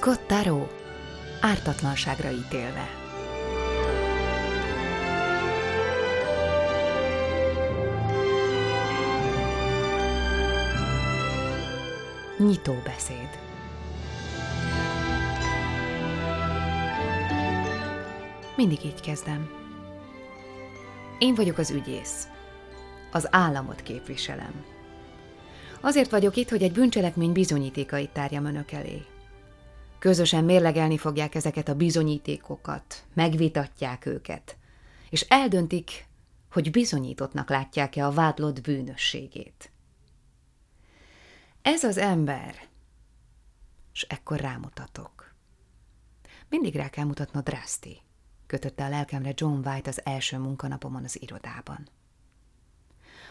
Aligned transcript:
Scott 0.00 0.26
Taro 0.26 0.66
ártatlanságra 1.40 2.30
ítélve. 2.30 2.88
Nyitó 12.38 12.74
beszéd 12.84 13.28
Mindig 18.56 18.84
így 18.84 19.00
kezdem. 19.00 19.50
Én 21.18 21.34
vagyok 21.34 21.58
az 21.58 21.70
ügyész. 21.70 22.28
Az 23.12 23.28
államot 23.30 23.82
képviselem. 23.82 24.64
Azért 25.80 26.10
vagyok 26.10 26.36
itt, 26.36 26.48
hogy 26.48 26.62
egy 26.62 26.72
bűncselekmény 26.72 27.32
bizonyítékait 27.32 28.10
tárjam 28.10 28.44
önök 28.44 28.72
elé. 28.72 29.02
Közösen 30.00 30.44
mérlegelni 30.44 30.98
fogják 30.98 31.34
ezeket 31.34 31.68
a 31.68 31.74
bizonyítékokat, 31.74 33.04
megvitatják 33.14 34.06
őket, 34.06 34.56
és 35.10 35.20
eldöntik, 35.20 36.06
hogy 36.50 36.70
bizonyítottnak 36.70 37.48
látják-e 37.48 38.06
a 38.06 38.10
vádlott 38.10 38.60
bűnösségét. 38.60 39.70
Ez 41.62 41.84
az 41.84 41.96
ember, 41.96 42.54
és 43.92 44.02
ekkor 44.02 44.40
rámutatok. 44.40 45.34
Mindig 46.48 46.74
rá 46.74 46.88
kell 46.88 47.04
mutatnod 47.04 47.44
Draszti, 47.44 48.00
kötötte 48.46 48.84
a 48.84 48.88
lelkemre 48.88 49.32
John 49.34 49.68
White 49.68 49.90
az 49.90 50.00
első 50.04 50.38
munkanapomon 50.38 51.04
az 51.04 51.22
irodában. 51.22 51.88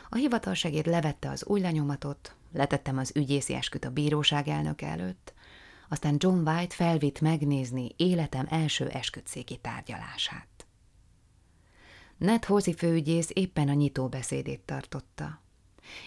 A 0.10 0.16
hivatalsegéd 0.16 0.86
levette 0.86 1.30
az 1.30 1.46
új 1.46 1.60
lenyomatot, 1.60 2.36
letettem 2.54 2.98
az 2.98 3.12
ügyészi 3.16 3.54
esküt 3.54 3.86
a 3.86 3.92
bíróság 3.92 4.48
elnök 4.48 4.82
előtt, 4.82 5.34
aztán 5.90 6.16
John 6.18 6.48
White 6.48 6.76
felvitt 6.76 7.22
megnézni 7.22 7.92
életem 7.96 8.46
első 8.50 8.88
esküdszéki 8.88 9.58
tárgyalását. 9.58 10.48
Ned 12.18 12.46
Hozi 12.46 12.74
főügyész 12.74 13.30
éppen 13.34 13.70
a 13.70 13.74
nyitó 13.74 14.08
beszédét 14.08 14.62
tartotta, 14.62 15.42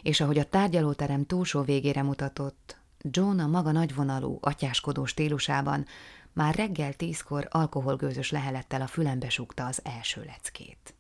és 0.03 0.21
ahogy 0.21 0.39
a 0.39 0.49
tárgyalóterem 0.49 1.27
túlsó 1.27 1.63
végére 1.63 2.03
mutatott, 2.03 2.81
John 3.11 3.39
a 3.39 3.47
maga 3.47 3.73
nagyvonalú, 3.73 4.39
atyáskodó 4.41 5.05
stílusában 5.05 5.87
már 6.33 6.55
reggel 6.55 6.95
tízkor 6.95 7.49
alkoholgőzös 7.51 8.31
lehelettel 8.31 8.81
a 8.81 8.87
fülembe 8.87 9.29
súgta 9.29 9.67
az 9.67 9.81
első 9.85 10.25
leckét. 10.25 10.95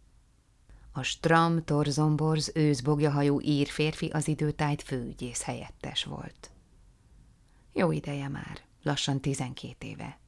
A 0.92 1.02
Stram 1.02 1.64
Torzomborz 1.64 2.50
őszbogjahajú 2.55 3.41
ír 3.41 3.67
férfi 3.67 4.06
az 4.06 4.28
időtájt 4.28 4.83
főügyész 4.83 5.42
helyettes 5.42 6.05
volt. 6.05 6.50
Jó 7.72 7.91
ideje 7.91 8.28
már, 8.28 8.61
lassan 8.83 9.20
tizenkét 9.20 9.84
éve. 9.84 10.19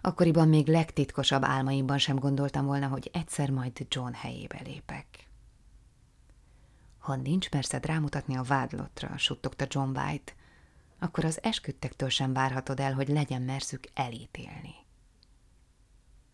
Akkoriban 0.00 0.48
még 0.48 0.68
legtitkosabb 0.68 1.44
álmaimban 1.44 1.98
sem 1.98 2.18
gondoltam 2.18 2.66
volna, 2.66 2.88
hogy 2.88 3.10
egyszer 3.12 3.50
majd 3.50 3.86
John 3.88 4.12
helyébe 4.12 4.60
lépek. 4.64 5.28
Ha 6.98 7.16
nincs 7.16 7.48
persze 7.48 7.78
rámutatni 7.82 8.36
a 8.36 8.42
vádlottra, 8.42 9.18
suttogta 9.18 9.66
John 9.68 9.98
White, 9.98 10.32
akkor 10.98 11.24
az 11.24 11.42
esküdtektől 11.42 12.08
sem 12.08 12.32
várhatod 12.32 12.80
el, 12.80 12.94
hogy 12.94 13.08
legyen 13.08 13.42
merszük 13.42 13.84
elítélni. 13.94 14.74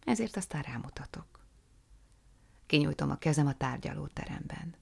Ezért 0.05 0.37
aztán 0.37 0.63
rámutatok. 0.63 1.27
Kinyújtom 2.67 3.11
a 3.11 3.17
kezem 3.17 3.47
a 3.47 3.55
tárgyalóteremben. 3.55 4.75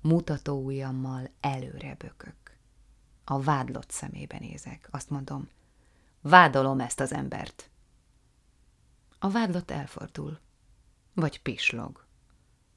Mutató 0.00 0.64
ujjammal 0.64 1.30
előre 1.40 1.94
bökök. 1.94 2.58
A 3.24 3.40
vádlott 3.40 3.90
szemébe 3.90 4.38
nézek. 4.38 4.88
Azt 4.90 5.10
mondom, 5.10 5.48
vádolom 6.24 6.80
ezt 6.80 7.00
az 7.00 7.12
embert. 7.12 7.70
A 9.18 9.30
vádlott 9.30 9.70
elfordul, 9.70 10.38
vagy 11.14 11.42
pislog, 11.42 12.04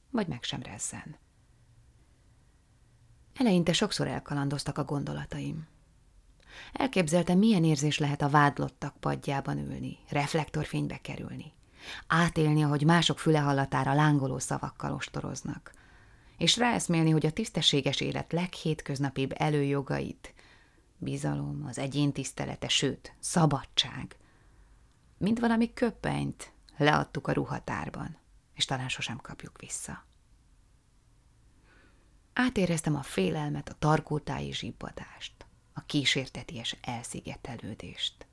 vagy 0.10 0.28
meg 0.28 0.44
sem 0.44 0.62
rezzen. 0.62 1.16
Eleinte 3.34 3.74
sokszor 3.74 4.08
elkalandoztak 4.08 4.78
a 4.78 4.84
gondolataim. 4.84 5.68
Elképzeltem, 6.74 7.38
milyen 7.38 7.64
érzés 7.64 7.98
lehet 7.98 8.22
a 8.22 8.30
vádlottak 8.30 8.98
padjában 8.98 9.58
ülni, 9.58 9.98
reflektorfénybe 10.10 10.98
kerülni, 10.98 11.54
átélni, 12.08 12.64
ahogy 12.64 12.84
mások 12.84 13.20
füle 13.20 13.40
hallatára 13.40 13.94
lángoló 13.94 14.40
szavakkal 14.40 14.94
ostoroznak, 14.94 15.72
és 16.38 16.58
ráeszmélni, 16.58 17.10
hogy 17.10 17.26
a 17.26 17.32
tisztességes 17.32 18.02
élet 18.02 18.32
leghétköznapibb 18.32 19.34
előjogait, 19.38 20.34
bizalom, 20.98 21.66
az 21.68 21.78
egyén 21.78 22.12
tisztelete, 22.12 22.68
sőt, 22.68 23.16
szabadság, 23.20 24.18
mint 25.18 25.40
valami 25.40 25.74
köppenyt 25.74 26.52
leadtuk 26.78 27.28
a 27.28 27.32
ruhatárban, 27.32 28.18
és 28.54 28.66
talán 28.66 28.90
sosem 28.90 29.18
kapjuk 29.18 29.60
vissza. 29.60 30.06
Átéreztem 32.34 32.96
a 32.96 33.02
félelmet, 33.02 33.70
a 33.70 33.76
tarkótáji 33.80 34.54
zsibbadást, 34.54 35.46
a 35.74 35.82
kísérteties 35.82 36.76
elszigetelődést. 36.82 38.28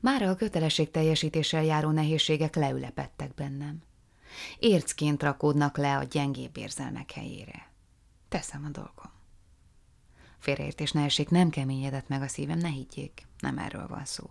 Mára 0.00 0.28
a 0.28 0.34
kötelesség 0.34 0.90
teljesítéssel 0.90 1.64
járó 1.64 1.90
nehézségek 1.90 2.54
leülepettek 2.54 3.34
bennem. 3.34 3.82
Ércként 4.58 5.22
rakódnak 5.22 5.76
le 5.76 5.96
a 5.96 6.02
gyengébb 6.02 6.56
érzelmek 6.56 7.10
helyére. 7.10 7.70
Teszem 8.28 8.64
a 8.64 8.68
dolgom. 8.68 9.19
Félreértés 10.40 10.92
ne 10.92 11.04
essék, 11.04 11.28
nem 11.28 11.50
keményedett 11.50 12.08
meg 12.08 12.22
a 12.22 12.28
szívem, 12.28 12.58
ne 12.58 12.68
higgyék, 12.68 13.26
nem 13.38 13.58
erről 13.58 13.86
van 13.86 14.04
szó. 14.04 14.30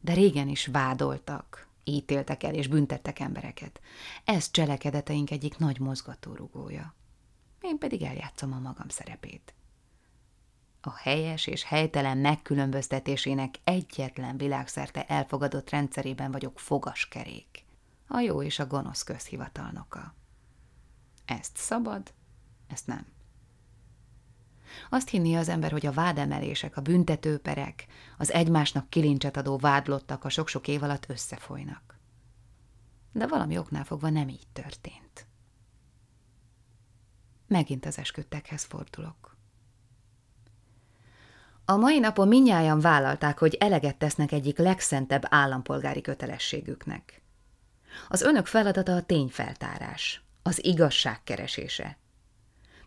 De 0.00 0.12
régen 0.12 0.48
is 0.48 0.66
vádoltak, 0.66 1.68
ítéltek 1.84 2.42
el 2.42 2.54
és 2.54 2.66
büntettek 2.66 3.18
embereket. 3.18 3.80
Ez 4.24 4.50
cselekedeteink 4.50 5.30
egyik 5.30 5.58
nagy 5.58 5.80
mozgatórugója. 5.80 6.94
Én 7.60 7.78
pedig 7.78 8.02
eljátszom 8.02 8.52
a 8.52 8.58
magam 8.58 8.88
szerepét. 8.88 9.54
A 10.80 10.96
helyes 10.96 11.46
és 11.46 11.64
helytelen 11.64 12.18
megkülönböztetésének 12.18 13.54
egyetlen 13.64 14.36
világszerte 14.36 15.04
elfogadott 15.06 15.70
rendszerében 15.70 16.30
vagyok 16.30 16.58
fogaskerék, 16.58 17.64
a 18.06 18.18
jó 18.18 18.42
és 18.42 18.58
a 18.58 18.66
gonosz 18.66 19.02
közhivatalnoka. 19.02 20.14
Ezt 21.24 21.56
szabad, 21.56 22.12
ezt 22.66 22.86
nem. 22.86 23.06
Azt 24.90 25.08
hinni 25.08 25.34
az 25.34 25.48
ember, 25.48 25.70
hogy 25.70 25.86
a 25.86 25.92
vádemelések, 25.92 26.76
a 26.76 26.80
büntetőperek, 26.80 27.86
az 28.18 28.32
egymásnak 28.32 28.90
kilincset 28.90 29.36
adó 29.36 29.56
vádlottak 29.56 30.24
a 30.24 30.28
sok-sok 30.28 30.68
év 30.68 30.82
alatt 30.82 31.08
összefolynak. 31.08 32.00
De 33.12 33.26
valami 33.26 33.58
oknál 33.58 33.84
fogva 33.84 34.10
nem 34.10 34.28
így 34.28 34.46
történt. 34.52 35.26
Megint 37.46 37.86
az 37.86 37.98
esküdtekhez 37.98 38.64
fordulok. 38.64 39.36
A 41.64 41.76
mai 41.76 41.98
napon 41.98 42.28
minnyáján 42.28 42.80
vállalták, 42.80 43.38
hogy 43.38 43.54
eleget 43.54 43.96
tesznek 43.96 44.32
egyik 44.32 44.58
legszentebb 44.58 45.22
állampolgári 45.28 46.00
kötelességüknek. 46.00 47.22
Az 48.08 48.22
önök 48.22 48.46
feladata 48.46 48.94
a 48.94 49.02
tényfeltárás, 49.02 50.22
az 50.42 50.64
igazság 50.64 51.22
keresése. 51.22 51.98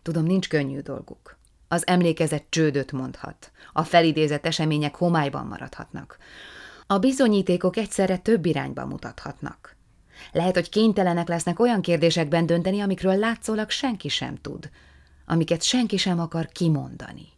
Tudom, 0.02 0.24
nincs 0.24 0.48
könnyű 0.48 0.80
dolguk. 0.80 1.38
Az 1.68 1.86
emlékezet 1.86 2.44
csődöt 2.48 2.92
mondhat, 2.92 3.52
a 3.72 3.82
felidézett 3.82 4.46
események 4.46 4.94
homályban 4.94 5.46
maradhatnak. 5.46 6.18
A 6.86 6.98
bizonyítékok 6.98 7.76
egyszerre 7.76 8.16
több 8.16 8.46
irányba 8.46 8.86
mutathatnak. 8.86 9.76
Lehet, 10.32 10.54
hogy 10.54 10.68
kénytelenek 10.68 11.28
lesznek 11.28 11.58
olyan 11.60 11.82
kérdésekben 11.82 12.46
dönteni, 12.46 12.80
amikről 12.80 13.16
látszólag 13.16 13.70
senki 13.70 14.08
sem 14.08 14.36
tud, 14.36 14.70
amiket 15.26 15.62
senki 15.62 15.96
sem 15.96 16.20
akar 16.20 16.46
kimondani. 16.46 17.28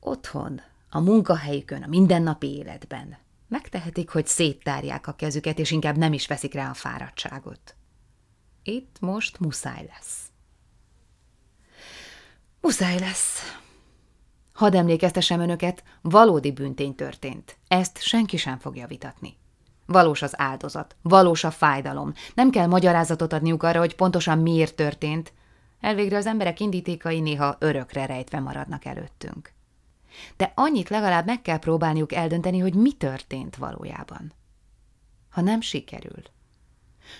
Otthon, 0.00 0.60
a 0.90 1.00
munkahelyükön, 1.00 1.82
a 1.82 1.86
mindennapi 1.88 2.56
életben 2.56 3.18
megtehetik, 3.48 4.10
hogy 4.10 4.26
széttárják 4.26 5.06
a 5.06 5.12
kezüket, 5.12 5.58
és 5.58 5.70
inkább 5.70 5.96
nem 5.96 6.12
is 6.12 6.26
veszik 6.26 6.54
rá 6.54 6.70
a 6.70 6.74
fáradtságot. 6.74 7.74
Itt 8.62 8.96
most 9.00 9.38
muszáj 9.38 9.90
lesz. 9.94 10.29
Muszáj 12.60 12.98
lesz. 12.98 13.58
Hadd 14.52 14.76
emlékeztesem 14.76 15.40
önöket, 15.40 15.82
valódi 16.00 16.52
büntény 16.52 16.94
történt. 16.94 17.58
Ezt 17.68 18.02
senki 18.02 18.36
sem 18.36 18.58
fogja 18.58 18.86
vitatni. 18.86 19.36
Valós 19.86 20.22
az 20.22 20.40
áldozat, 20.40 20.96
valós 21.02 21.44
a 21.44 21.50
fájdalom. 21.50 22.12
Nem 22.34 22.50
kell 22.50 22.66
magyarázatot 22.66 23.32
adniuk 23.32 23.62
arra, 23.62 23.78
hogy 23.78 23.96
pontosan 23.96 24.38
miért 24.38 24.74
történt. 24.74 25.32
Elvégre 25.80 26.16
az 26.16 26.26
emberek 26.26 26.60
indítékai 26.60 27.20
néha 27.20 27.56
örökre 27.58 28.06
rejtve 28.06 28.40
maradnak 28.40 28.84
előttünk. 28.84 29.52
De 30.36 30.52
annyit 30.54 30.88
legalább 30.88 31.26
meg 31.26 31.42
kell 31.42 31.58
próbálniuk 31.58 32.12
eldönteni, 32.12 32.58
hogy 32.58 32.74
mi 32.74 32.92
történt 32.92 33.56
valójában. 33.56 34.32
Ha 35.30 35.40
nem 35.40 35.60
sikerül. 35.60 36.22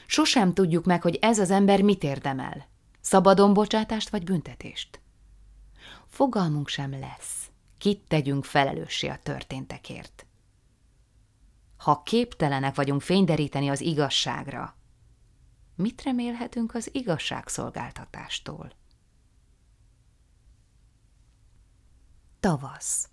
Sosem 0.07 0.53
tudjuk 0.53 0.85
meg, 0.85 1.03
hogy 1.03 1.19
ez 1.21 1.39
az 1.39 1.51
ember 1.51 1.83
mit 1.83 2.03
érdemel. 2.03 2.67
Szabadon 3.01 3.53
bocsátást 3.53 4.09
vagy 4.09 4.25
büntetést. 4.25 5.01
Fogalmunk 6.21 6.69
sem 6.69 6.91
lesz, 6.91 7.51
kit 7.79 8.01
tegyünk 8.09 8.45
felelőssé 8.45 9.09
a 9.09 9.19
történtekért. 9.19 10.27
Ha 11.77 12.03
képtelenek 12.03 12.75
vagyunk 12.75 13.03
fényderíteni 13.03 13.69
az 13.69 13.81
igazságra, 13.81 14.77
mit 15.75 16.03
remélhetünk 16.03 16.75
az 16.75 16.95
igazságszolgáltatástól? 16.95 18.73
Tavasz 22.41 23.09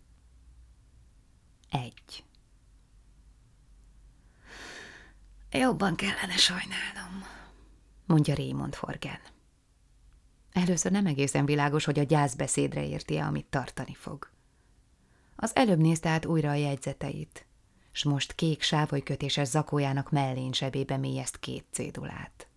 Egy 1.69 2.23
Jobban 5.51 5.95
kellene 5.95 6.37
sajnálnom, 6.37 7.23
mondja 8.05 8.35
Raymond 8.35 8.75
Forgen. 8.75 9.19
Először 10.53 10.91
nem 10.91 11.05
egészen 11.05 11.45
világos, 11.45 11.85
hogy 11.85 11.99
a 11.99 12.03
gyászbeszédre 12.03 12.87
érti-e, 12.87 13.25
amit 13.25 13.45
tartani 13.45 13.93
fog. 13.93 14.29
Az 15.35 15.55
előbb 15.55 15.79
nézte 15.79 16.09
át 16.09 16.25
újra 16.25 16.49
a 16.49 16.53
jegyzeteit, 16.53 17.45
s 17.91 18.03
most 18.03 18.33
kék 18.33 18.61
sávolykötéses 18.61 19.47
zakójának 19.47 20.11
mellén 20.11 20.53
zsebébe 20.53 20.97
mélyezt 20.97 21.37
két 21.37 21.65
cédulát. 21.71 22.47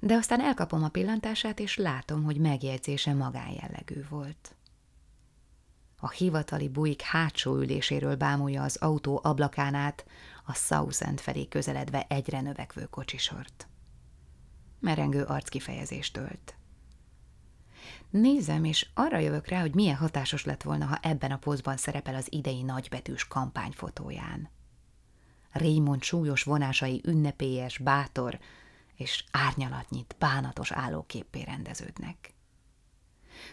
De 0.00 0.14
aztán 0.14 0.40
elkapom 0.40 0.84
a 0.84 0.88
pillantását, 0.88 1.60
és 1.60 1.76
látom, 1.76 2.24
hogy 2.24 2.36
megjegyzése 2.36 3.14
magánjellegű 3.14 4.04
volt. 4.08 4.54
A 5.96 6.10
hivatali 6.10 6.68
bujik 6.68 7.02
hátsó 7.02 7.56
üléséről 7.56 8.16
bámulja 8.16 8.62
az 8.62 8.76
autó 8.76 9.20
ablakán 9.22 9.74
át 9.74 10.04
a 10.46 10.54
Southend 10.54 11.20
felé 11.20 11.48
közeledve 11.48 12.06
egyre 12.08 12.40
növekvő 12.40 12.84
kocsisort. 12.84 13.68
Merengő 14.80 15.22
arckifejezést 15.22 16.16
ölt. 16.16 16.54
Nézem, 18.10 18.64
és 18.64 18.88
arra 18.94 19.18
jövök 19.18 19.46
rá, 19.46 19.60
hogy 19.60 19.74
milyen 19.74 19.96
hatásos 19.96 20.44
lett 20.44 20.62
volna, 20.62 20.84
ha 20.84 20.98
ebben 21.02 21.30
a 21.30 21.38
pozban 21.38 21.76
szerepel 21.76 22.14
az 22.14 22.26
idei 22.30 22.62
nagybetűs 22.62 23.28
kampányfotóján. 23.28 24.48
Raymond 25.52 26.02
súlyos 26.02 26.42
vonásai 26.42 27.00
ünnepélyes, 27.04 27.78
bátor 27.78 28.38
és 28.94 29.24
árnyalatnyit, 29.30 30.16
bánatos 30.18 30.72
állóképpé 30.72 31.42
rendeződnek. 31.42 32.34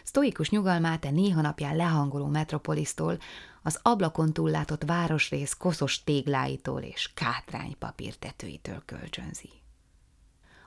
Sztoikus 0.04 0.50
nyugalmát 0.50 1.04
e 1.04 1.10
néha 1.10 1.40
napján 1.40 1.76
lehangoló 1.76 2.26
metropolisztól, 2.26 3.18
az 3.62 3.78
ablakon 3.82 4.32
túllátott 4.32 4.84
városrész 4.84 5.52
koszos 5.52 6.04
tégláitól 6.04 6.82
és 6.82 7.10
kátrány 7.14 7.78
papírtetőitől 7.78 8.82
kölcsönzi. 8.84 9.50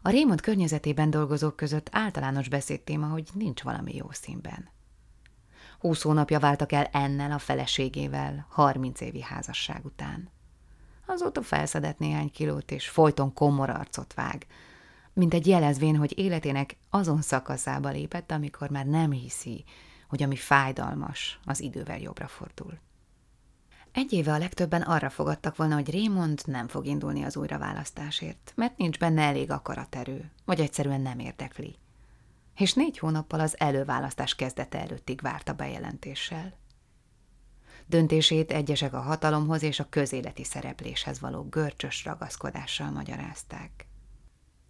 A 0.04 0.10
Raymond 0.10 0.42
környezetében 0.42 1.10
dolgozók 1.10 1.56
között 1.56 1.90
általános 1.92 2.50
beszédtéma, 2.50 3.08
hogy 3.08 3.30
nincs 3.34 3.62
valami 3.62 3.96
jó 3.96 4.08
színben. 4.12 4.70
Húsz 5.80 6.02
hónapja 6.02 6.40
váltak 6.40 6.72
el 6.72 6.86
ennel 6.86 7.32
a 7.32 7.38
feleségével, 7.38 8.46
harminc 8.50 9.02
évi 9.02 9.22
házasság 9.22 9.86
után. 9.86 10.30
Azóta 11.06 11.42
felszedett 11.42 12.00
néhány 12.00 12.32
kilót, 12.32 12.72
és 12.72 12.90
folyton 12.90 13.34
komor 13.34 13.70
arcot 13.70 14.14
vág, 14.14 14.46
mint 15.14 15.34
egy 15.34 15.48
jelezvén, 15.48 15.96
hogy 15.96 16.18
életének 16.18 16.78
azon 16.90 17.22
szakaszába 17.22 17.90
lépett, 17.90 18.32
amikor 18.32 18.70
már 18.70 18.86
nem 18.86 19.12
hiszi, 19.12 19.64
hogy 20.08 20.24
ami 20.24 20.36
fájdalmas, 20.36 21.40
az 21.46 21.62
idővel 21.62 22.00
jobbra 22.00 22.28
fordul. 22.28 22.80
Egy 23.92 24.14
éve 24.14 24.34
a 24.34 24.38
legtöbben 24.38 24.82
arra 24.82 25.10
fogadtak 25.10 25.56
volna, 25.56 25.76
hogy 25.76 25.92
Raymond 25.92 26.42
nem 26.46 26.68
fog 26.68 26.86
indulni 26.86 27.24
az 27.24 27.38
újraválasztásért, 27.38 28.54
mert 28.56 28.78
nincs 28.78 29.00
benne 29.00 29.22
elég 29.22 29.52
akaraterő, 29.52 30.32
vagy 30.46 30.60
egyszerűen 30.60 31.02
nem 31.02 31.20
érdekli. 31.20 31.76
És 32.58 32.74
négy 32.74 32.98
hónappal 32.98 33.40
az 33.40 33.60
előválasztás 33.60 34.36
kezdete 34.36 34.80
előttig 34.80 35.22
várt 35.22 35.50
a 35.50 35.54
bejelentéssel. 35.54 36.54
Döntését 37.88 38.52
egyesek 38.52 38.94
a 38.94 39.00
hatalomhoz 39.00 39.64
és 39.64 39.80
a 39.80 39.90
közéleti 39.90 40.44
szerepléshez 40.44 41.20
való 41.20 41.44
görcsös 41.44 42.06
ragaszkodással 42.06 42.92
magyarázták. 42.92 43.86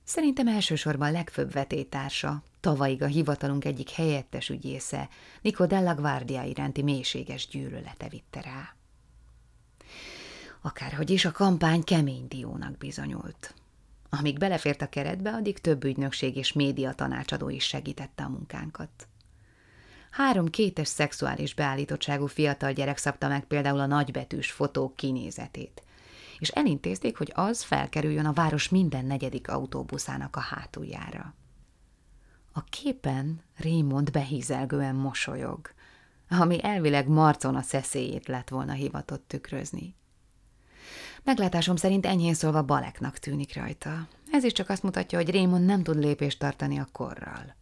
Szerintem 0.04 0.48
elsősorban 0.48 1.12
legfőbb 1.12 1.52
vetétársa, 1.52 2.44
tavalyig 2.60 3.02
a 3.02 3.06
hivatalunk 3.06 3.66
egyik 3.66 3.90
helyettes 3.90 4.50
ügyésze, 4.50 5.10
Nico 5.42 5.66
Della 5.66 5.96
Guardia 5.96 6.44
iránti 6.44 6.82
mélységes 6.82 7.48
gyűlölete 7.48 8.10
vitte 8.10 8.42
rá. 8.42 8.76
Akárhogy 10.62 11.10
is 11.10 11.26
a 11.26 11.32
kampány 11.32 11.84
kemény 11.84 12.28
diónak 12.28 12.78
bizonyult. 12.78 13.54
Amíg 14.10 14.38
belefért 14.38 14.82
a 14.82 14.90
keretbe, 14.90 15.32
addig 15.32 15.60
több 15.60 15.84
ügynökség 15.84 16.36
és 16.36 16.54
média 16.54 16.94
tanácsadó 16.94 17.50
is 17.50 17.64
segítette 17.64 18.24
a 18.24 18.30
munkánkat. 18.30 19.08
Három 20.12 20.50
kétes 20.50 20.88
szexuális 20.88 21.54
beállítottságú 21.54 22.26
fiatal 22.26 22.72
gyerek 22.72 22.98
szabta 22.98 23.28
meg 23.28 23.46
például 23.46 23.80
a 23.80 23.86
nagybetűs 23.86 24.52
fotók 24.52 24.96
kinézetét, 24.96 25.84
és 26.40 26.50
elintézték, 26.50 27.18
hogy 27.18 27.32
az 27.36 27.64
felkerüljön 27.64 28.26
a 28.26 28.34
város 28.34 28.70
minden 28.70 29.06
negyedik 29.06 29.50
autóbuszának 29.50 30.36
a 30.36 30.40
hátuljára. 30.40 31.36
A 32.52 32.64
képen 32.64 33.42
Raymond 33.58 34.12
behízelgően 34.12 34.96
mosolyog, 34.96 35.74
ami 36.30 36.64
elvileg 36.64 37.08
Marcon 37.08 37.56
a 37.56 37.62
szeszélyét 37.62 38.28
lett 38.28 38.50
volna 38.50 38.74
hivatott 38.74 39.28
tükrözni. 39.28 39.96
Meglátásom 41.24 41.76
szerint 41.76 42.06
enyhén 42.06 42.34
szólva 42.34 42.64
baleknak 42.64 43.18
tűnik 43.18 43.56
rajta. 43.56 44.08
Ez 44.32 44.44
is 44.44 44.52
csak 44.52 44.70
azt 44.70 44.84
mutatja, 44.84 45.18
hogy 45.18 45.32
Raymond 45.32 45.66
nem 45.66 45.84
tud 45.84 46.00
lépést 46.00 46.40
tartani 46.40 46.80
a 46.80 46.88
korral. 46.92 47.56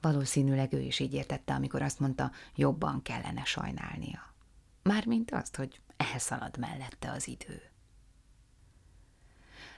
Valószínűleg 0.00 0.72
ő 0.72 0.80
is 0.80 0.98
így 0.98 1.14
értette, 1.14 1.54
amikor 1.54 1.82
azt 1.82 2.00
mondta, 2.00 2.30
jobban 2.54 3.02
kellene 3.02 3.44
sajnálnia. 3.44 4.34
Mármint 4.82 5.30
azt, 5.30 5.56
hogy 5.56 5.80
elszalad 5.96 6.58
mellette 6.58 7.10
az 7.10 7.28
idő. 7.28 7.62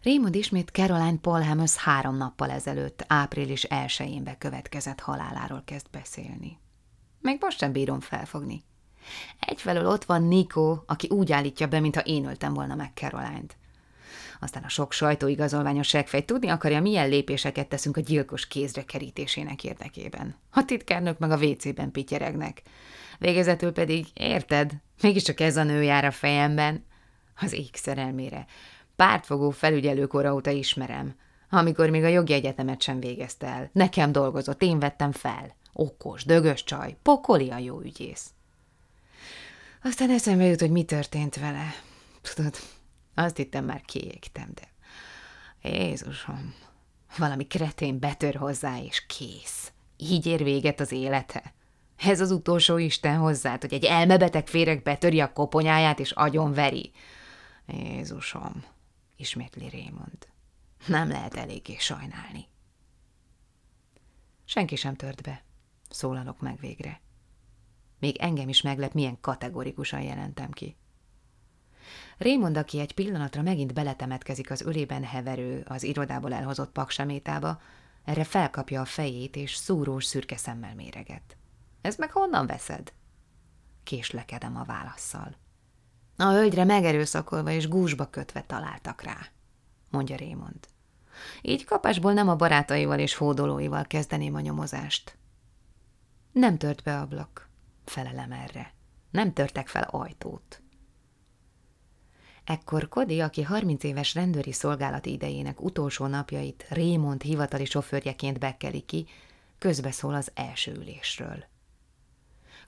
Raymond 0.02 0.34
ismét 0.34 0.70
Caroline 0.70 1.19
Polhamos 1.19 1.76
három 1.76 2.16
nappal 2.16 2.50
ezelőtt, 2.50 3.04
április 3.06 3.62
elsőjén 3.62 4.25
bekövetkezett 4.25 5.00
haláláról 5.00 5.62
kezd 5.64 5.87
beszélni. 5.90 6.58
Meg 7.20 7.37
most 7.40 7.58
sem 7.58 7.72
bírom 7.72 8.00
felfogni. 8.00 8.64
Egyfelől 9.41 9.87
ott 9.87 10.05
van 10.05 10.23
Nico, 10.23 10.79
aki 10.87 11.08
úgy 11.08 11.32
állítja 11.32 11.67
be, 11.67 11.81
mintha 11.81 12.00
én 12.00 12.26
öltem 12.26 12.55
volna 12.55 12.75
meg 12.75 12.91
Caroline-t. 12.94 13.56
Aztán 14.41 14.62
a 14.62 14.69
sok 14.69 14.93
sajtóigazolvány 14.93 15.79
a 15.79 15.82
segfej 15.82 16.25
tudni 16.25 16.48
akarja, 16.48 16.81
milyen 16.81 17.08
lépéseket 17.08 17.69
teszünk 17.69 17.96
a 17.96 18.01
gyilkos 18.01 18.46
kézre 18.46 18.84
kerítésének 18.84 19.65
érdekében. 19.65 20.36
A 20.51 20.65
titkárnök 20.65 21.19
meg 21.19 21.31
a 21.31 21.36
WC-ben 21.36 21.91
pityeregnek. 21.91 22.63
Végezetül 23.19 23.72
pedig, 23.72 24.06
érted, 24.15 24.72
mégiscsak 25.03 25.41
ez 25.41 25.56
a 25.56 25.63
nő 25.63 25.82
jár 25.82 26.05
a 26.05 26.10
fejemben. 26.10 26.84
Az 27.41 27.53
ég 27.53 27.70
szerelmére. 27.72 28.46
Pártfogó 28.96 29.51
felügyelőkora 29.51 30.34
óta 30.34 30.51
ismerem. 30.51 31.15
Amikor 31.51 31.91
még 31.91 32.03
a 32.03 32.08
jogi 32.08 32.32
egyetemet 32.32 32.82
sem 32.82 33.01
végezte 33.01 33.46
el. 33.46 33.70
Nekem 33.72 34.13
dolgozott, 34.13 34.63
én 34.63 34.79
vettem 34.79 35.13
fel. 35.13 35.55
Okos, 35.72 36.25
dögös 36.25 36.65
csaj, 36.65 36.96
pokoli 37.03 37.51
a 37.51 37.58
jó 37.58 37.81
ügyész. 37.81 38.31
Aztán 39.86 40.10
eszembe 40.10 40.44
jut, 40.44 40.60
hogy 40.60 40.70
mi 40.70 40.84
történt 40.84 41.36
vele. 41.36 41.74
Tudod, 42.34 42.56
azt 43.14 43.36
hittem 43.36 43.64
már 43.64 43.81
kiégtem, 43.81 44.50
de... 44.55 44.69
Jézusom, 45.69 46.55
valami 47.19 47.46
kretén 47.46 47.98
betör 47.98 48.34
hozzá, 48.34 48.78
és 48.78 49.06
kész. 49.06 49.72
Így 49.96 50.26
ér 50.26 50.43
véget 50.43 50.81
az 50.81 50.93
élete. 50.93 51.55
Ez 51.96 52.20
az 52.20 52.31
utolsó 52.31 52.76
Isten 52.76 53.19
hozzá, 53.19 53.56
hogy 53.60 53.72
egy 53.72 53.84
elmebeteg 53.84 54.46
féreg 54.46 54.82
betöri 54.82 55.20
a 55.20 55.32
koponyáját, 55.32 55.98
és 55.98 56.10
agyon 56.10 56.52
veri. 56.52 56.93
Jézusom, 57.66 58.64
ismétli 59.16 59.70
Raymond. 59.70 60.28
Nem 60.86 61.08
lehet 61.08 61.34
eléggé 61.34 61.76
sajnálni. 61.78 62.48
Senki 64.44 64.76
sem 64.76 64.94
tört 64.94 65.22
be. 65.22 65.44
Szólalok 65.90 66.40
meg 66.40 66.58
végre. 66.60 67.00
Még 68.06 68.17
engem 68.17 68.48
is 68.48 68.63
meglep, 68.63 68.93
milyen 68.93 69.20
kategorikusan 69.20 70.01
jelentem 70.01 70.51
ki. 70.51 70.77
Raymond, 72.19 72.56
aki 72.56 72.81
egy 72.81 72.94
pillanatra 72.94 73.43
megint 73.43 73.75
beletemetkezik 73.75 74.51
az 74.51 74.60
ölében 74.60 75.05
heverő, 75.05 75.65
az 75.69 75.82
irodából 75.82 76.32
elhozott 76.32 76.72
paksamétába, 76.72 77.60
erre 78.05 78.25
felkapja 78.25 78.81
a 78.81 78.84
fejét, 78.84 79.36
és 79.36 79.55
szúrós 79.55 80.05
szürke 80.05 80.36
szemmel 80.36 80.75
méreget. 80.75 81.36
Ez 81.81 81.96
meg 81.96 82.10
honnan 82.10 82.46
veszed? 82.46 82.93
Késlekedem 83.82 84.56
a 84.56 84.65
válaszszal. 84.65 85.36
A 86.17 86.31
hölgyre 86.31 86.65
megerőszakolva 86.65 87.51
és 87.51 87.69
gúzsba 87.69 88.10
kötve 88.10 88.43
találtak 88.43 89.03
rá, 89.03 89.19
mondja 89.91 90.17
Raymond. 90.17 90.69
Így 91.43 91.65
kapásból 91.65 92.13
nem 92.13 92.29
a 92.29 92.36
barátaival 92.36 92.98
és 92.98 93.15
hódolóival 93.15 93.84
kezdeném 93.84 94.34
a 94.34 94.41
nyomozást. 94.41 95.17
Nem 96.32 96.58
tört 96.58 96.82
be 96.82 97.01
ablak, 97.01 97.46
felelem 97.90 98.32
erre. 98.32 98.74
Nem 99.10 99.32
törtek 99.32 99.69
fel 99.69 99.82
ajtót. 99.82 100.62
Ekkor 102.44 102.88
Kodi, 102.88 103.20
aki 103.20 103.43
30 103.43 103.84
éves 103.84 104.14
rendőri 104.14 104.52
szolgálati 104.52 105.12
idejének 105.12 105.62
utolsó 105.62 106.06
napjait 106.06 106.66
Raymond 106.69 107.22
hivatali 107.22 107.64
sofőrjeként 107.64 108.38
bekkeli 108.38 108.81
ki, 108.81 109.06
közbeszól 109.58 110.14
az 110.14 110.31
első 110.34 110.74
ülésről. 110.74 111.44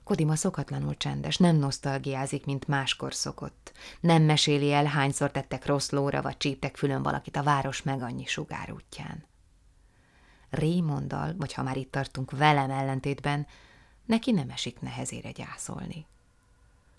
Kodima 0.03 0.35
szokatlanul 0.35 0.97
csendes, 0.97 1.37
nem 1.37 1.55
nosztalgiázik, 1.55 2.45
mint 2.45 2.67
máskor 2.67 3.13
szokott. 3.13 3.71
Nem 3.99 4.23
meséli 4.23 4.73
el, 4.73 4.85
hányszor 4.85 5.31
tettek 5.31 5.65
rossz 5.65 5.89
lóra, 5.89 6.21
vagy 6.21 6.37
csíptek 6.37 6.77
fülön 6.77 7.03
valakit 7.03 7.35
a 7.35 7.43
város 7.43 7.81
meg 7.81 8.01
annyi 8.01 8.25
sugár 8.25 8.71
útján. 8.71 9.25
Rémonddal, 10.49 11.35
vagy 11.37 11.53
ha 11.53 11.63
már 11.63 11.77
itt 11.77 11.91
tartunk 11.91 12.31
velem 12.31 12.71
ellentétben, 12.71 13.47
neki 14.09 14.31
nem 14.31 14.49
esik 14.49 14.79
nehezére 14.79 15.31
gyászolni. 15.31 16.05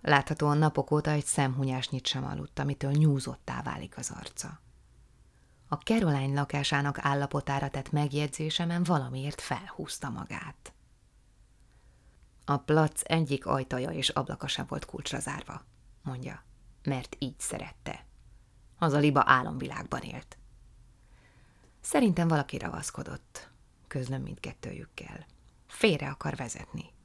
Láthatóan 0.01 0.59
napok 0.59 0.91
óta 0.91 1.11
egy 1.11 1.25
szemhunyásnyit 1.25 2.07
sem 2.07 2.25
aludt, 2.25 2.59
amitől 2.59 2.91
nyúzottá 2.91 3.63
válik 3.63 3.97
az 3.97 4.11
arca. 4.11 4.61
A 5.69 5.75
Caroline 5.75 6.35
lakásának 6.35 6.99
állapotára 7.01 7.71
tett 7.71 7.91
megjegyzésemen 7.91 8.83
valamiért 8.83 9.41
felhúzta 9.41 10.11
magát. 10.11 10.73
A 12.45 12.57
plac 12.57 13.01
egyik 13.05 13.47
ajtaja 13.47 13.91
és 13.91 14.09
ablaka 14.09 14.47
sem 14.47 14.67
volt 14.69 14.85
kulcsra 14.85 15.19
zárva, 15.19 15.65
mondja, 16.03 16.45
mert 16.83 17.17
így 17.19 17.39
szerette. 17.41 18.05
Az 18.79 18.93
a 18.93 18.99
liba 18.99 19.23
álomvilágban 19.27 20.01
élt. 20.01 20.39
Szerintem 21.81 22.29
valaki 22.29 22.59
ravaszkodott, 22.59 23.51
közlöm 23.87 24.23
mindkettőjükkel. 24.23 25.27
Félre 25.67 26.09
akar 26.09 26.37
vezetni. 26.37 26.99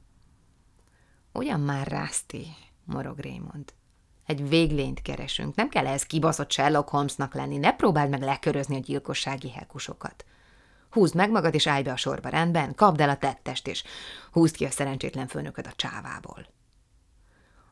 Ugyan 1.36 1.60
már 1.60 1.86
rázti, 1.86 2.46
morog 2.84 3.18
Raymond. 3.18 3.72
Egy 4.26 4.48
véglényt 4.48 5.02
keresünk, 5.02 5.54
nem 5.54 5.68
kell 5.68 5.86
ez 5.86 6.02
kibaszott 6.02 6.50
Sherlock 6.50 6.88
Holmesnak 6.88 7.34
lenni, 7.34 7.56
ne 7.56 7.72
próbáld 7.72 8.10
meg 8.10 8.22
lekörözni 8.22 8.76
a 8.76 8.80
gyilkossági 8.80 9.50
hekusokat. 9.50 10.24
Húzd 10.90 11.14
meg 11.14 11.30
magad, 11.30 11.54
és 11.54 11.66
állj 11.66 11.82
be 11.82 11.92
a 11.92 11.96
sorba, 11.96 12.28
rendben? 12.28 12.74
Kapd 12.74 13.00
el 13.00 13.08
a 13.08 13.16
tettest, 13.16 13.66
és 13.66 13.84
húzd 14.32 14.56
ki 14.56 14.64
a 14.64 14.70
szerencsétlen 14.70 15.26
főnököd 15.26 15.66
a 15.66 15.72
csávából. 15.76 16.46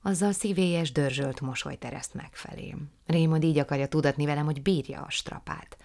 Azzal 0.02 0.32
szívélyes, 0.32 0.92
dörzsölt 0.92 1.40
mosoly 1.40 1.76
tereszt 1.76 2.14
meg 2.14 2.30
felém. 2.32 2.90
Raymond 3.06 3.44
így 3.44 3.58
akarja 3.58 3.88
tudatni 3.88 4.24
velem, 4.24 4.44
hogy 4.44 4.62
bírja 4.62 5.00
a 5.00 5.10
strapát. 5.10 5.76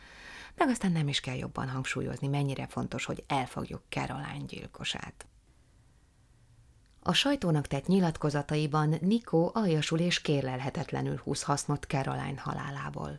Meg 0.55 0.69
aztán 0.69 0.91
nem 0.91 1.07
is 1.07 1.19
kell 1.19 1.35
jobban 1.35 1.69
hangsúlyozni, 1.69 2.27
mennyire 2.27 2.67
fontos, 2.67 3.05
hogy 3.05 3.23
elfogjuk 3.27 3.81
Caroline 3.89 4.45
gyilkosát. 4.47 5.28
A 7.01 7.13
sajtónak 7.13 7.67
tett 7.67 7.87
nyilatkozataiban 7.87 8.95
Nikó 9.01 9.51
aljasul 9.53 9.99
és 9.99 10.21
kérlelhetetlenül 10.21 11.21
húz 11.23 11.43
hasznot 11.43 11.85
Caroline 11.85 12.41
halálából. 12.41 13.17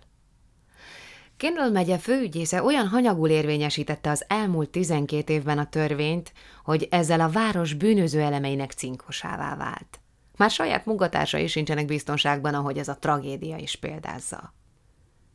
Kendall 1.37 1.71
megye 1.71 1.99
főügyésze 1.99 2.63
olyan 2.63 2.89
hanyagul 2.89 3.29
érvényesítette 3.29 4.11
az 4.11 4.25
elmúlt 4.29 4.71
12 4.71 5.33
évben 5.33 5.59
a 5.59 5.69
törvényt, 5.69 6.33
hogy 6.65 6.89
ezzel 6.91 7.21
a 7.21 7.31
város 7.31 7.75
bűnöző 7.75 8.21
elemeinek 8.21 8.73
cinkosává 8.73 9.57
vált. 9.57 10.01
Már 10.37 10.51
saját 10.51 10.87
munkatársai 10.87 11.47
sincsenek 11.47 11.87
biztonságban, 11.87 12.55
ahogy 12.55 12.79
ez 12.79 12.89
a 12.89 12.99
tragédia 12.99 13.57
is 13.57 13.77
példázza. 13.77 14.55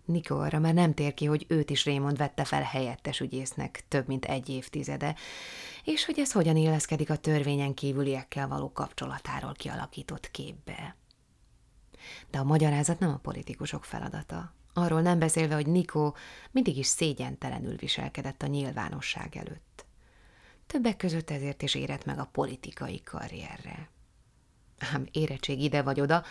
Nikó 0.06 0.40
arra 0.40 0.60
már 0.60 0.74
nem 0.74 0.94
tér 0.94 1.14
ki, 1.14 1.26
hogy 1.26 1.46
őt 1.48 1.70
is 1.70 1.86
Raymond 1.86 2.18
vette 2.18 2.44
fel 2.44 2.62
helyettes 2.62 3.20
ügyésznek 3.20 3.84
több 3.88 4.08
mint 4.08 4.26
egy 4.26 4.50
évtizede, 4.50 5.16
és 5.84 6.06
hogy 6.06 6.20
ez 6.20 6.32
hogyan 6.32 6.56
illeszkedik 6.56 7.10
a 7.10 7.16
törvényen 7.16 7.74
kívüliekkel 7.74 8.48
való 8.48 8.72
kapcsolatáról 8.72 9.54
kialakított 9.54 10.32
képbe. 10.32 10.96
De 12.30 12.38
a 12.38 12.44
magyarázat 12.44 13.00
nem 13.00 13.10
a 13.10 13.18
politikusok 13.18 13.86
feladata. 13.86 14.54
Arról 14.74 15.02
nem 15.02 15.20
beszélve, 15.20 15.56
hogy 15.56 15.68
Nikó 15.68 16.16
mindig 16.52 16.78
is 16.78 16.88
szégyentelenül 16.88 17.76
viselkedett 17.76 18.42
a 18.42 18.48
nyilvánosság 18.48 19.36
előtt. 19.38 19.86
Többek 20.68 20.98
között 20.98 21.30
ezért 21.30 21.62
is 21.62 21.76
érett 21.76 22.06
meg 22.06 22.20
a 22.20 22.30
politikai 22.32 23.02
karrierre. 23.02 23.90
Ám 24.94 25.08
érettség 25.12 25.62
ide 25.62 25.82
vagy 25.82 26.02
oda, 26.02 26.24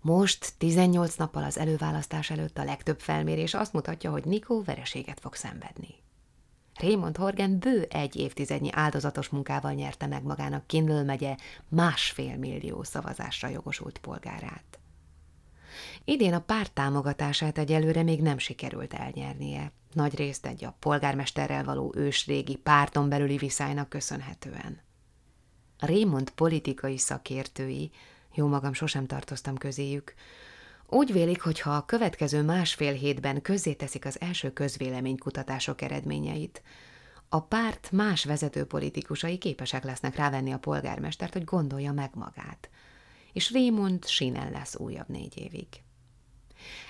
most 0.00 0.52
18 0.58 1.14
nappal 1.14 1.44
az 1.44 1.58
előválasztás 1.58 2.30
előtt 2.30 2.58
a 2.58 2.64
legtöbb 2.64 3.00
felmérés 3.00 3.54
azt 3.54 3.72
mutatja, 3.72 4.10
hogy 4.10 4.24
Nikó 4.24 4.62
vereséget 4.62 5.20
fog 5.20 5.34
szenvedni. 5.34 5.94
Raymond 6.74 7.16
Horgan 7.16 7.58
bő 7.58 7.82
egy 7.82 8.16
évtizednyi 8.16 8.68
áldozatos 8.72 9.28
munkával 9.28 9.72
nyerte 9.72 10.06
meg 10.06 10.22
magának 10.22 10.66
Kindle 10.66 11.02
megye 11.02 11.36
másfél 11.68 12.36
millió 12.36 12.82
szavazásra 12.82 13.48
jogosult 13.48 13.98
polgárát. 13.98 14.78
Idén 16.04 16.34
a 16.34 16.40
párt 16.40 16.72
támogatását 16.72 17.58
egyelőre 17.58 18.02
még 18.02 18.22
nem 18.22 18.38
sikerült 18.38 18.94
elnyernie, 18.94 19.72
nagy 19.92 20.14
részt 20.14 20.46
egy 20.46 20.64
a 20.64 20.76
polgármesterrel 20.78 21.64
való 21.64 21.92
ősrégi 21.96 22.56
párton 22.56 23.08
belüli 23.08 23.36
viszálynak 23.36 23.88
köszönhetően. 23.88 24.85
Raymond 25.78 26.30
politikai 26.30 26.98
szakértői, 26.98 27.90
jó 28.34 28.46
magam 28.46 28.72
sosem 28.72 29.06
tartoztam 29.06 29.56
közéjük, 29.56 30.14
úgy 30.88 31.12
vélik, 31.12 31.40
hogy 31.40 31.60
ha 31.60 31.70
a 31.70 31.84
következő 31.84 32.42
másfél 32.42 32.92
hétben 32.92 33.42
közzéteszik 33.42 34.04
az 34.04 34.20
első 34.20 34.52
közvéleménykutatások 34.52 35.82
eredményeit, 35.82 36.62
a 37.28 37.40
párt 37.40 37.90
más 37.90 38.24
vezető 38.24 38.64
politikusai 38.64 39.38
képesek 39.38 39.84
lesznek 39.84 40.16
rávenni 40.16 40.52
a 40.52 40.58
polgármestert, 40.58 41.32
hogy 41.32 41.44
gondolja 41.44 41.92
meg 41.92 42.10
magát, 42.14 42.70
és 43.32 43.52
Raymond 43.52 44.06
sinen 44.06 44.50
lesz 44.50 44.76
újabb 44.76 45.08
négy 45.08 45.38
évig. 45.38 45.66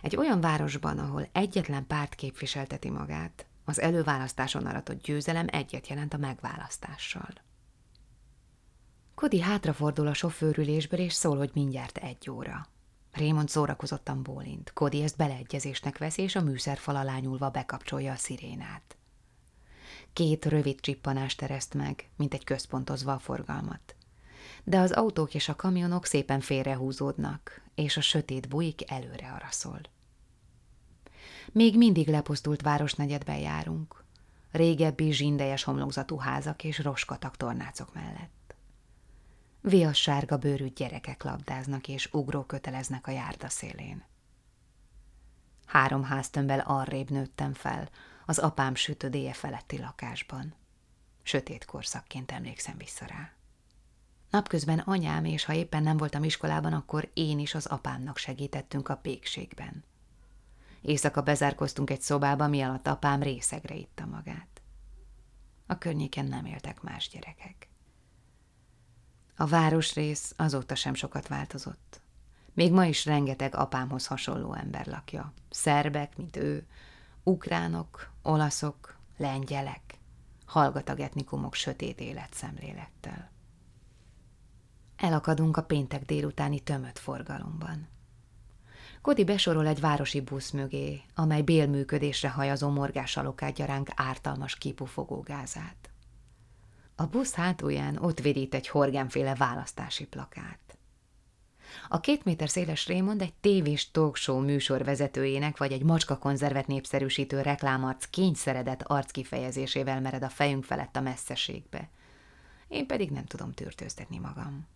Egy 0.02 0.16
olyan 0.16 0.40
városban, 0.40 0.98
ahol 0.98 1.28
egyetlen 1.32 1.86
párt 1.86 2.14
képviselteti 2.14 2.90
magát, 2.90 3.46
az 3.64 3.80
előválasztáson 3.80 4.66
aratott 4.66 5.02
győzelem 5.02 5.46
egyet 5.50 5.88
jelent 5.88 6.14
a 6.14 6.18
megválasztással. 6.18 7.28
Kodi 9.16 9.40
hátrafordul 9.40 10.06
a 10.06 10.14
sofőrülésből, 10.14 11.00
és 11.00 11.12
szól, 11.12 11.36
hogy 11.36 11.50
mindjárt 11.54 11.98
egy 11.98 12.30
óra. 12.30 12.68
Raymond 13.12 13.48
szórakozottan 13.48 14.22
bólint. 14.22 14.72
Kodi 14.72 15.02
ezt 15.02 15.16
beleegyezésnek 15.16 15.98
veszi, 15.98 16.22
és 16.22 16.36
a 16.36 16.42
műszerfal 16.42 16.96
alá 16.96 17.18
nyúlva 17.18 17.50
bekapcsolja 17.50 18.12
a 18.12 18.16
szirénát. 18.16 18.96
Két 20.12 20.44
rövid 20.44 20.80
csippanást 20.80 21.38
tereszt 21.38 21.74
meg, 21.74 22.10
mint 22.16 22.34
egy 22.34 22.44
központozva 22.44 23.12
a 23.12 23.18
forgalmat. 23.18 23.96
De 24.64 24.78
az 24.78 24.92
autók 24.92 25.34
és 25.34 25.48
a 25.48 25.56
kamionok 25.56 26.06
szépen 26.06 26.40
félrehúzódnak, 26.40 27.62
és 27.74 27.96
a 27.96 28.00
sötét 28.00 28.48
bujik 28.48 28.90
előre 28.90 29.32
araszol. 29.32 29.80
Még 31.52 31.76
mindig 31.76 32.08
lepusztult 32.08 32.62
városnegyedben 32.62 33.38
járunk, 33.38 34.04
régebbi 34.50 35.12
zsindejes 35.12 35.64
homlokzatú 35.64 36.16
házak 36.16 36.64
és 36.64 36.78
roskatak 36.78 37.36
tornácok 37.36 37.94
mellett. 37.94 38.35
Vias 39.68 40.00
sárga 40.00 40.36
bőrű 40.36 40.68
gyerekek 40.68 41.22
labdáznak 41.22 41.88
és 41.88 42.08
ugró 42.12 42.42
köteleznek 42.42 43.06
a 43.06 43.10
járda 43.10 43.48
szélén. 43.48 44.04
Három 45.64 46.02
háztömbbel 46.02 46.60
arrébb 46.60 47.10
nőttem 47.10 47.52
fel, 47.54 47.88
az 48.26 48.38
apám 48.38 48.74
sütödéje 48.74 49.32
feletti 49.32 49.78
lakásban. 49.78 50.54
Sötét 51.22 51.64
korszakként 51.64 52.32
emlékszem 52.32 52.76
vissza 52.76 53.06
rá. 53.06 53.32
Napközben 54.30 54.78
anyám, 54.78 55.24
és 55.24 55.44
ha 55.44 55.52
éppen 55.52 55.82
nem 55.82 55.96
voltam 55.96 56.24
iskolában, 56.24 56.72
akkor 56.72 57.10
én 57.14 57.38
is 57.38 57.54
az 57.54 57.66
apámnak 57.66 58.16
segítettünk 58.16 58.88
a 58.88 58.96
pékségben. 58.96 59.84
Éjszaka 60.80 61.22
bezárkoztunk 61.22 61.90
egy 61.90 62.02
szobába, 62.02 62.48
mi 62.48 62.62
alatt 62.62 62.86
apám 62.86 63.22
részegre 63.22 63.74
itta 63.74 64.06
magát. 64.06 64.62
A 65.66 65.78
környéken 65.78 66.26
nem 66.26 66.44
éltek 66.44 66.80
más 66.80 67.08
gyerekek. 67.08 67.68
A 69.36 69.46
városrész 69.46 70.34
azóta 70.36 70.74
sem 70.74 70.94
sokat 70.94 71.28
változott. 71.28 72.00
Még 72.52 72.72
ma 72.72 72.84
is 72.84 73.04
rengeteg 73.04 73.54
apámhoz 73.54 74.06
hasonló 74.06 74.54
ember 74.54 74.86
lakja. 74.86 75.32
Szerbek, 75.50 76.16
mint 76.16 76.36
ő, 76.36 76.66
ukránok, 77.22 78.10
olaszok, 78.22 78.96
lengyelek, 79.16 79.98
hallgatag 80.46 81.00
etnikumok 81.00 81.54
sötét 81.54 82.00
életszemlélettel. 82.00 83.30
Elakadunk 84.96 85.56
a 85.56 85.62
péntek 85.62 86.04
délutáni 86.04 86.60
tömött 86.60 86.98
forgalomban. 86.98 87.88
Kodi 89.00 89.24
besorol 89.24 89.66
egy 89.66 89.80
városi 89.80 90.20
busz 90.20 90.50
mögé, 90.50 91.02
amely 91.14 91.42
bélműködésre 91.42 92.30
hajazó 92.30 92.68
morgással 92.68 93.26
okádja 93.26 93.84
ártalmas 93.94 94.56
kipufogó 94.56 95.20
gázát. 95.20 95.85
A 96.98 97.06
busz 97.06 97.34
hátulján 97.34 97.96
ott 97.96 98.20
vidít 98.20 98.54
egy 98.54 98.68
horgenféle 98.68 99.34
választási 99.34 100.06
plakát. 100.06 100.78
A 101.88 102.00
két 102.00 102.24
méter 102.24 102.48
széles 102.48 102.86
Raymond 102.86 103.22
egy 103.22 103.34
tévés 103.34 103.90
talkshow 103.90 104.40
műsor 104.40 104.84
vezetőjének 104.84 105.56
vagy 105.56 105.72
egy 105.72 105.82
macska 105.82 106.18
konzervet 106.18 106.66
népszerűsítő 106.66 107.40
reklámarc 107.40 108.06
kényszeredett 108.10 108.82
arckifejezésével 108.82 110.00
mered 110.00 110.22
a 110.22 110.28
fejünk 110.28 110.64
felett 110.64 110.96
a 110.96 111.00
messzeségbe. 111.00 111.88
Én 112.68 112.86
pedig 112.86 113.10
nem 113.10 113.24
tudom 113.24 113.52
tűrtőztetni 113.52 114.18
magam. 114.18 114.66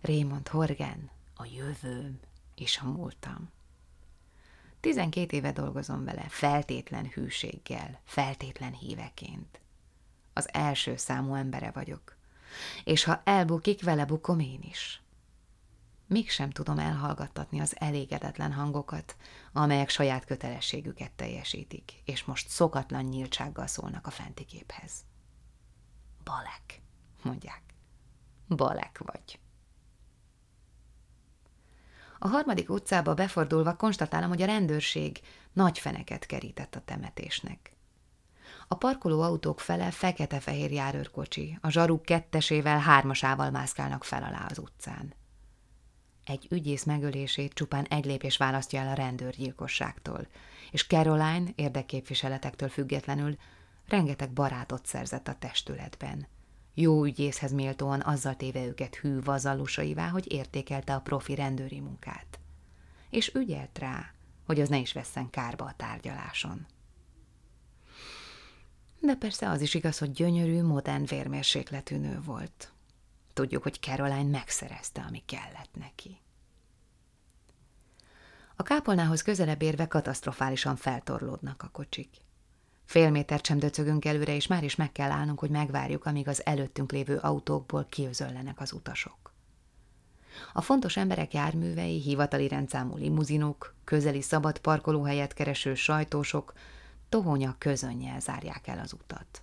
Raymond 0.00 0.48
Horgen, 0.48 1.10
a 1.34 1.46
jövőm 1.56 2.20
és 2.54 2.78
a 2.78 2.86
múltam. 2.86 3.50
Tizenkét 4.80 5.32
éve 5.32 5.52
dolgozom 5.52 6.04
vele, 6.04 6.24
feltétlen 6.28 7.06
hűséggel, 7.06 8.00
feltétlen 8.04 8.72
híveként. 8.72 9.59
Az 10.40 10.48
első 10.52 10.96
számú 10.96 11.34
embere 11.34 11.70
vagyok. 11.70 12.16
És 12.84 13.04
ha 13.04 13.20
elbukik, 13.24 13.82
vele 13.82 14.04
bukom 14.04 14.38
én 14.38 14.60
is. 14.62 15.02
Mégsem 16.06 16.50
tudom 16.50 16.78
elhallgattatni 16.78 17.60
az 17.60 17.80
elégedetlen 17.80 18.52
hangokat, 18.52 19.16
amelyek 19.52 19.88
saját 19.88 20.24
kötelességüket 20.24 21.12
teljesítik, 21.12 21.92
és 22.04 22.24
most 22.24 22.48
szokatlan 22.48 23.04
nyíltsággal 23.04 23.66
szólnak 23.66 24.06
a 24.06 24.10
fenti 24.10 24.44
képhez. 24.44 24.92
Balek, 26.24 26.82
mondják. 27.22 27.62
Balek 28.48 29.00
vagy. 29.04 29.38
A 32.18 32.28
harmadik 32.28 32.70
utcába 32.70 33.14
befordulva 33.14 33.76
konstatálom, 33.76 34.28
hogy 34.28 34.42
a 34.42 34.46
rendőrség 34.46 35.20
nagy 35.52 35.78
feneket 35.78 36.26
kerített 36.26 36.74
a 36.74 36.84
temetésnek. 36.84 37.78
A 38.72 38.76
parkoló 38.76 39.20
autók 39.20 39.60
fele 39.60 39.90
fekete-fehér 39.90 40.72
járőrkocsi, 40.72 41.58
a 41.60 41.70
zsaruk 41.70 42.02
kettesével, 42.02 42.78
hármasával 42.78 43.50
mászkálnak 43.50 44.04
fel 44.04 44.22
alá 44.22 44.46
az 44.50 44.58
utcán. 44.58 45.14
Egy 46.24 46.46
ügyész 46.50 46.84
megölését 46.84 47.52
csupán 47.52 47.84
egy 47.84 48.04
lépés 48.04 48.36
választja 48.36 48.80
el 48.80 48.88
a 48.88 48.94
rendőrgyilkosságtól, 48.94 50.26
és 50.70 50.86
Caroline 50.86 51.50
érdekképviseletektől 51.54 52.68
függetlenül 52.68 53.36
rengeteg 53.86 54.30
barátot 54.30 54.86
szerzett 54.86 55.28
a 55.28 55.38
testületben. 55.38 56.26
Jó 56.74 57.04
ügyészhez 57.04 57.52
méltóan 57.52 58.00
azzal 58.00 58.36
téve 58.36 58.64
őket 58.64 58.96
hű 58.96 59.20
vazallusaivá, 59.20 60.08
hogy 60.08 60.32
értékelte 60.32 60.94
a 60.94 61.00
profi 61.00 61.34
rendőri 61.34 61.80
munkát. 61.80 62.38
És 63.08 63.34
ügyelt 63.34 63.78
rá, 63.78 64.14
hogy 64.46 64.60
az 64.60 64.68
ne 64.68 64.78
is 64.78 64.92
vesszen 64.92 65.30
kárba 65.30 65.64
a 65.64 65.74
tárgyaláson. 65.76 66.66
De 69.00 69.14
persze 69.14 69.48
az 69.48 69.60
is 69.60 69.74
igaz, 69.74 69.98
hogy 69.98 70.12
gyönyörű, 70.12 70.62
modern 70.62 71.04
vérmérsékletű 71.04 71.96
nő 71.96 72.20
volt. 72.24 72.72
Tudjuk, 73.32 73.62
hogy 73.62 73.80
Caroline 73.80 74.30
megszerezte, 74.30 75.04
ami 75.08 75.22
kellett 75.26 75.74
neki. 75.74 76.20
A 78.56 78.62
kápolnához 78.62 79.22
közelebb 79.22 79.62
érve 79.62 79.86
katasztrofálisan 79.86 80.76
feltorlódnak 80.76 81.62
a 81.62 81.68
kocsik. 81.72 82.08
Fél 82.84 83.10
métert 83.10 83.46
sem 83.46 83.58
döcögünk 83.58 84.04
előre, 84.04 84.34
és 84.34 84.46
már 84.46 84.64
is 84.64 84.76
meg 84.76 84.92
kell 84.92 85.10
állnunk, 85.10 85.38
hogy 85.38 85.50
megvárjuk, 85.50 86.04
amíg 86.04 86.28
az 86.28 86.46
előttünk 86.46 86.92
lévő 86.92 87.16
autókból 87.16 87.86
kiözöllenek 87.88 88.60
az 88.60 88.72
utasok. 88.72 89.32
A 90.52 90.60
fontos 90.60 90.96
emberek 90.96 91.34
járművei, 91.34 92.00
hivatali 92.00 92.48
rendszámú 92.48 92.96
limuzinok, 92.96 93.74
közeli 93.84 94.20
szabad 94.20 94.58
parkolóhelyet 94.58 95.32
kereső 95.32 95.74
sajtósok 95.74 96.52
tohonya 97.10 97.54
közönnyel 97.58 98.20
zárják 98.20 98.66
el 98.66 98.78
az 98.78 98.92
utat. 98.92 99.42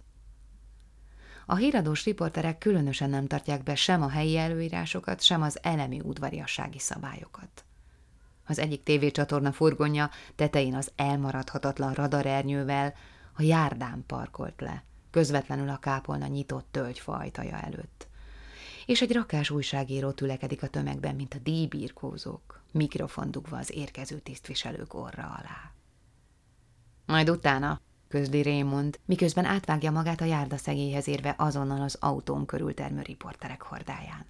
A 1.45 1.55
híradós 1.55 2.05
riporterek 2.05 2.57
különösen 2.57 3.09
nem 3.09 3.27
tartják 3.27 3.63
be 3.63 3.75
sem 3.75 4.01
a 4.01 4.09
helyi 4.09 4.37
előírásokat, 4.37 5.21
sem 5.21 5.41
az 5.41 5.59
elemi 5.61 5.99
udvariassági 5.99 6.79
szabályokat. 6.79 7.65
Az 8.45 8.59
egyik 8.59 8.83
tévécsatorna 8.83 9.51
furgonja 9.51 10.09
tetején 10.35 10.75
az 10.75 10.91
elmaradhatatlan 10.95 11.93
radarernyővel 11.93 12.93
a 13.33 13.41
járdán 13.41 14.03
parkolt 14.07 14.61
le, 14.61 14.83
közvetlenül 15.11 15.69
a 15.69 15.77
kápolna 15.77 16.27
nyitott 16.27 16.67
tölgyfa 16.71 17.13
ajtaja 17.13 17.59
előtt. 17.59 18.07
És 18.85 19.01
egy 19.01 19.11
rakás 19.11 19.49
újságíró 19.49 20.11
tülekedik 20.11 20.63
a 20.63 20.67
tömegben, 20.67 21.15
mint 21.15 21.33
a 21.33 21.39
díjbírkózók, 21.43 22.61
mikrofon 22.71 23.31
dugva 23.31 23.57
az 23.57 23.71
érkező 23.73 24.19
tisztviselők 24.19 24.93
orra 24.93 25.23
alá. 25.23 25.76
Majd 27.07 27.29
utána, 27.29 27.81
közli 28.07 28.43
Raymond, 28.43 28.99
miközben 29.05 29.45
átvágja 29.45 29.91
magát 29.91 30.21
a 30.21 30.25
járda 30.25 30.57
szegélyhez 30.57 31.07
érve 31.07 31.35
azonnal 31.37 31.81
az 31.81 31.97
autón 31.99 32.45
körül 32.45 32.73
termő 32.73 33.01
riporterek 33.01 33.61
hordáján. 33.61 34.25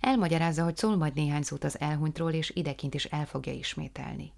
Elmagyarázza, 0.00 0.64
hogy 0.64 0.76
szól 0.76 0.96
majd 0.96 1.14
néhány 1.14 1.42
szót 1.42 1.64
az 1.64 1.80
elhunytról, 1.80 2.32
és 2.32 2.50
idekint 2.54 2.94
is 2.94 3.04
el 3.04 3.26
fogja 3.26 3.52
ismételni. 3.52 4.32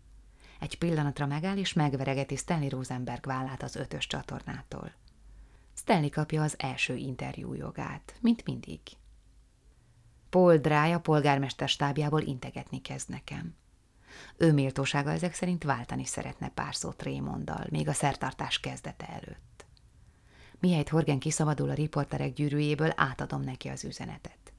Egy 0.60 0.78
pillanatra 0.78 1.26
megáll, 1.26 1.56
és 1.56 1.72
megveregeti 1.72 2.36
Stanley 2.36 2.68
Rosenberg 2.68 3.26
vállát 3.26 3.62
az 3.62 3.76
ötös 3.76 4.06
csatornától. 4.06 4.92
Stanley 5.74 6.10
kapja 6.10 6.42
az 6.42 6.54
első 6.58 6.96
interjú 6.96 7.54
jogát, 7.54 8.14
mint 8.20 8.44
mindig. 8.44 8.80
Paul 10.30 10.56
Dry 10.56 10.92
a 10.92 11.00
polgármester 11.00 11.68
stábjából 11.68 12.20
integetni 12.20 12.80
kezd 12.80 13.08
nekem. 13.08 13.54
Ő 14.36 14.52
méltósága 14.52 15.10
ezek 15.10 15.34
szerint 15.34 15.64
váltani 15.64 16.04
szeretne 16.04 16.48
pár 16.48 16.74
szót 16.74 17.02
Raymonddal, 17.02 17.66
még 17.70 17.88
a 17.88 17.92
szertartás 17.92 18.60
kezdete 18.60 19.06
előtt. 19.08 19.64
Mihelyt 20.58 20.88
Horgen 20.88 21.18
kiszabadul 21.18 21.70
a 21.70 21.74
riporterek 21.74 22.32
gyűrűjéből, 22.32 22.92
átadom 22.96 23.40
neki 23.40 23.68
az 23.68 23.84
üzenetet. 23.84 24.52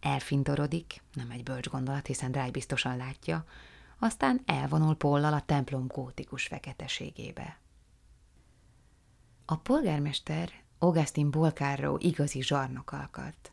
Elfintorodik, 0.00 1.02
nem 1.12 1.30
egy 1.30 1.42
bölcs 1.42 1.68
gondolat, 1.68 2.06
hiszen 2.06 2.32
Dry 2.32 2.50
biztosan 2.50 2.96
látja, 2.96 3.44
aztán 3.98 4.42
elvonul 4.44 4.94
Pollal 4.96 5.32
a 5.32 5.40
templom 5.40 5.86
gótikus 5.86 6.46
feketeségébe. 6.46 7.58
A 9.44 9.56
polgármester 9.56 10.52
Augustin 10.78 11.30
Bolkáró 11.30 11.98
igazi 12.00 12.42
zsarnok 12.42 12.92
alkat. 12.92 13.52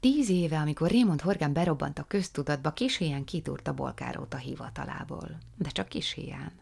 Tíz 0.00 0.28
éve, 0.28 0.58
amikor 0.58 0.90
Raymond 0.90 1.20
Horgan 1.20 1.52
berobbant 1.52 1.98
a 1.98 2.04
köztudatba, 2.08 2.72
kisélyán 2.72 3.24
kitúrta 3.24 3.72
Bolkárót 3.72 4.34
a 4.34 4.36
hivatalából. 4.36 5.38
De 5.56 5.68
csak 5.68 5.88
kisélyán. 5.88 6.52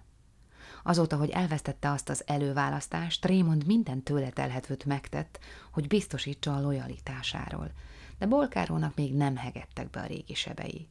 Azóta, 0.82 1.16
hogy 1.16 1.30
elvesztette 1.30 1.90
azt 1.90 2.08
az 2.08 2.22
előválasztást, 2.26 3.24
Raymond 3.24 3.66
minden 3.66 4.02
tőle 4.02 4.30
telhetőt 4.30 4.84
megtett, 4.84 5.38
hogy 5.70 5.86
biztosítsa 5.86 6.56
a 6.56 6.60
lojalitásáról, 6.60 7.70
de 8.18 8.26
Bolkárónak 8.26 8.94
még 8.94 9.14
nem 9.14 9.36
hegettek 9.36 9.90
be 9.90 10.00
a 10.00 10.06
régi 10.06 10.34
sebei. 10.34 10.88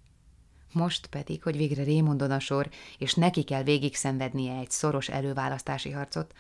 Most 0.71 1.07
pedig, 1.07 1.43
hogy 1.43 1.57
végre 1.57 1.83
Raymondon 1.83 2.31
a 2.31 2.39
sor, 2.39 2.69
és 2.97 3.13
neki 3.13 3.43
kell 3.43 3.63
végig 3.63 3.95
szenvednie 3.95 4.57
egy 4.57 4.71
szoros 4.71 5.09
előválasztási 5.09 5.91
harcot, 5.91 6.33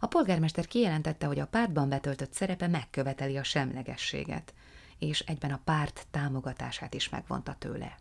a 0.00 0.06
polgármester 0.06 0.66
kijelentette, 0.66 1.26
hogy 1.26 1.38
a 1.38 1.46
pártban 1.46 1.88
betöltött 1.88 2.32
szerepe 2.32 2.66
megköveteli 2.66 3.36
a 3.36 3.42
semlegességet, 3.42 4.54
és 5.00 5.20
egyben 5.20 5.50
a 5.50 5.60
párt 5.64 6.06
támogatását 6.10 6.94
is 6.94 7.08
megvonta 7.08 7.54
tőle. 7.58 7.98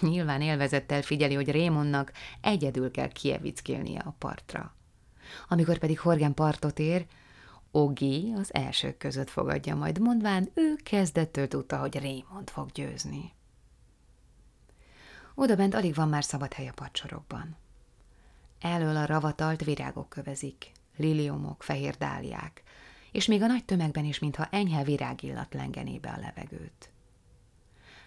Nyilván 0.00 0.40
élvezettel 0.40 1.02
figyeli, 1.02 1.34
hogy 1.34 1.50
Raymondnak 1.50 2.12
egyedül 2.40 2.90
kell 2.90 3.08
kievickélnie 3.08 4.00
a 4.00 4.14
partra. 4.18 4.74
Amikor 5.48 5.78
pedig 5.78 6.00
Horgen 6.00 6.34
partot 6.34 6.78
ér, 6.78 7.06
Ogi 7.70 8.32
az 8.36 8.54
elsők 8.54 8.96
között 8.96 9.30
fogadja 9.30 9.74
majd, 9.74 9.98
mondván 9.98 10.50
ő 10.54 10.74
kezdettől 10.82 11.48
tudta, 11.48 11.78
hogy 11.78 12.00
Raymond 12.00 12.50
fog 12.50 12.70
győzni. 12.70 13.32
Oda 15.34 15.56
bent 15.56 15.74
alig 15.74 15.94
van 15.94 16.08
már 16.08 16.24
szabad 16.24 16.52
hely 16.52 16.68
a 16.68 16.72
padsorokban. 16.72 17.56
Elől 18.60 18.96
a 18.96 19.06
ravatalt 19.06 19.64
virágok 19.64 20.08
kövezik, 20.08 20.72
liliomok, 20.96 21.62
fehér 21.62 21.96
dáliák, 21.96 22.62
és 23.12 23.26
még 23.26 23.42
a 23.42 23.46
nagy 23.46 23.64
tömegben 23.64 24.04
is, 24.04 24.18
mintha 24.18 24.48
enyhe 24.50 24.84
virágillat 24.84 25.54
lengené 25.54 25.98
be 25.98 26.10
a 26.10 26.20
levegőt. 26.20 26.90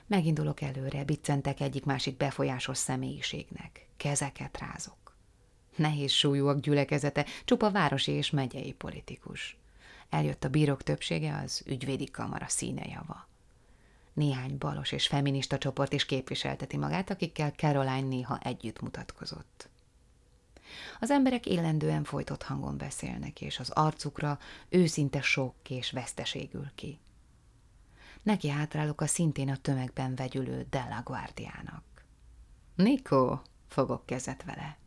Megindulok 0.08 0.62
előre, 0.62 1.04
biccentek 1.04 1.60
egyik-másik 1.60 2.18
befolyásos 2.18 2.78
személyiségnek, 2.78 3.88
kezeket 3.98 4.58
rázok. 4.58 5.15
Nehéz 5.76 6.12
súlyúak 6.12 6.60
gyülekezete, 6.60 7.26
csupa 7.46 7.72
városi 7.72 8.12
és 8.12 8.30
megyei 8.30 8.74
politikus. 8.74 9.58
Eljött 10.10 10.44
a 10.44 10.50
bírók 10.50 10.84
többsége, 10.84 11.41
az 11.44 11.63
ügyvédi 11.65 12.06
kamara 12.06 12.48
színe 12.48 12.86
java. 12.88 13.28
Néhány 14.13 14.58
balos 14.58 14.91
és 14.91 15.08
feminista 15.08 15.58
csoport 15.58 15.94
is 15.94 16.06
képviselteti 16.06 16.78
magát, 16.78 17.10
akikkel 17.10 17.50
Caroline 17.50 18.08
néha 18.08 18.39
együtt 18.39 18.82
mutatkozott. 18.82 19.70
Az 21.00 21.12
emberek 21.12 21.46
illendően 21.46 22.04
folytott 22.04 22.44
hangon 22.44 22.78
beszélnek, 22.78 23.42
és 23.42 23.60
az 23.60 23.70
arcukra 23.70 24.40
őszinte 24.70 25.22
sok 25.22 25.56
és 25.70 25.92
veszteségül 25.92 26.72
ki. 26.76 27.00
Neki 28.24 28.50
hátrálok 28.50 29.02
a 29.02 29.08
szintén 29.08 29.50
a 29.50 29.58
tömegben 29.58 30.16
vegyülő 30.16 30.68
Della 30.70 31.02
Guardiának. 31.04 31.84
Nikó, 32.76 33.42
fogok 33.68 34.06
kezet 34.06 34.44
vele. 34.44 34.78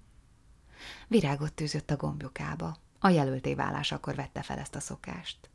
Virágot 1.08 1.52
tűzött 1.52 1.90
a 1.90 1.96
gombjukába. 1.96 2.76
A 2.98 3.08
jelölté 3.08 3.54
válásakor 3.54 4.14
vette 4.14 4.42
fel 4.42 4.58
ezt 4.58 4.74
a 4.74 4.80
szokást. 4.80 5.50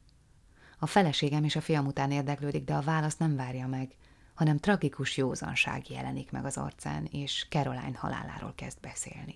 A 0.79 0.85
feleségem 0.85 1.43
és 1.43 1.55
a 1.55 1.61
fiam 1.61 1.85
után 1.85 2.11
érdeklődik, 2.11 2.63
de 2.63 2.73
a 2.73 2.81
válasz 2.81 3.17
nem 3.17 3.35
várja 3.35 3.67
meg, 3.67 3.95
hanem 4.33 4.57
tragikus 4.57 5.17
józanság 5.17 5.89
jelenik 5.89 6.31
meg 6.31 6.45
az 6.45 6.57
arcán, 6.57 7.05
és 7.11 7.45
Caroline 7.49 7.97
haláláról 7.97 8.53
kezd 8.55 8.79
beszélni. 8.79 9.35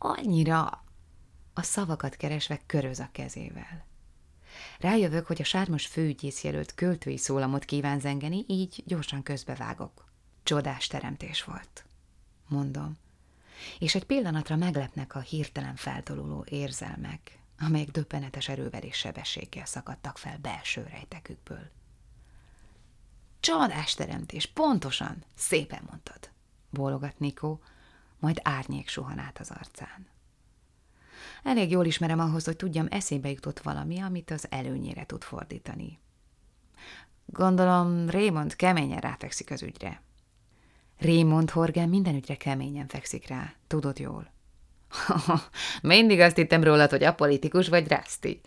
Annyira 0.00 0.84
a 1.54 1.62
szavakat 1.62 2.16
keresve 2.16 2.60
köröz 2.66 2.98
a 2.98 3.08
kezével. 3.12 3.86
Rájövök, 4.78 5.26
hogy 5.26 5.40
a 5.40 5.44
sármos 5.44 5.86
főügyész 5.86 6.44
jelölt 6.44 6.74
költői 6.74 7.16
szólamot 7.16 7.64
kíván 7.64 8.00
zengeni, 8.00 8.44
így 8.46 8.82
gyorsan 8.86 9.22
közbevágok. 9.22 10.04
Csodás 10.42 10.86
teremtés 10.86 11.44
volt, 11.44 11.84
mondom. 12.48 12.96
És 13.78 13.94
egy 13.94 14.04
pillanatra 14.04 14.56
meglepnek 14.56 15.14
a 15.14 15.20
hirtelen 15.20 15.76
feltoluló 15.76 16.44
érzelmek, 16.48 17.38
amelyek 17.58 17.90
döbbenetes 17.90 18.48
erővel 18.48 18.82
és 18.82 18.96
sebességgel 18.96 19.64
szakadtak 19.64 20.18
fel 20.18 20.38
belső 20.38 20.86
rejtekükből. 20.90 21.70
Csodás 23.40 23.94
teremtés, 23.94 24.46
pontosan, 24.46 25.24
szépen 25.34 25.82
mondtad, 25.90 26.30
bólogat 26.70 27.18
Nikó, 27.18 27.60
majd 28.18 28.40
árnyék 28.42 28.88
suhan 28.88 29.18
át 29.18 29.38
az 29.38 29.50
arcán. 29.50 30.06
Elég 31.42 31.70
jól 31.70 31.84
ismerem 31.84 32.20
ahhoz, 32.20 32.44
hogy 32.44 32.56
tudjam, 32.56 32.86
eszébe 32.90 33.30
jutott 33.30 33.60
valami, 33.60 34.00
amit 34.00 34.30
az 34.30 34.46
előnyére 34.50 35.06
tud 35.06 35.22
fordítani. 35.22 35.98
Gondolom, 37.26 38.10
Raymond 38.10 38.56
keményen 38.56 39.00
ráfekszik 39.00 39.50
az 39.50 39.62
ügyre. 39.62 40.02
Raymond 40.98 41.50
Horgen 41.50 41.88
minden 41.88 42.14
ügyre 42.14 42.36
keményen 42.36 42.86
fekszik 42.88 43.28
rá, 43.28 43.52
tudod 43.66 43.98
jól. 43.98 44.32
Mindig 45.82 46.20
azt 46.20 46.36
hittem 46.36 46.64
rólad, 46.64 46.90
hogy 46.90 47.04
apolitikus 47.04 47.68
vagy 47.68 47.88
rászti. 47.88 48.40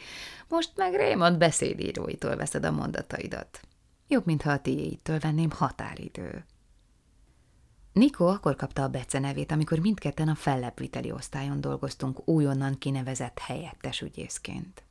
Most 0.47 0.71
meg 0.75 0.93
Raymond 0.93 1.37
beszédíróitól 1.37 2.35
veszed 2.35 2.65
a 2.65 2.71
mondataidat. 2.71 3.61
Jobb, 4.07 4.25
mintha 4.25 4.51
a 4.51 4.61
tiéitől 4.61 5.19
venném 5.19 5.51
határidő. 5.51 6.45
Nikó 7.93 8.27
akkor 8.27 8.55
kapta 8.55 8.83
a 8.83 8.87
Bece 8.87 9.19
nevét, 9.19 9.51
amikor 9.51 9.79
mindketten 9.79 10.27
a 10.27 10.35
fellebbviteli 10.35 11.11
osztályon 11.11 11.61
dolgoztunk 11.61 12.27
újonnan 12.27 12.77
kinevezett 12.77 13.39
helyettes 13.39 14.01
ügyészként. 14.01 14.83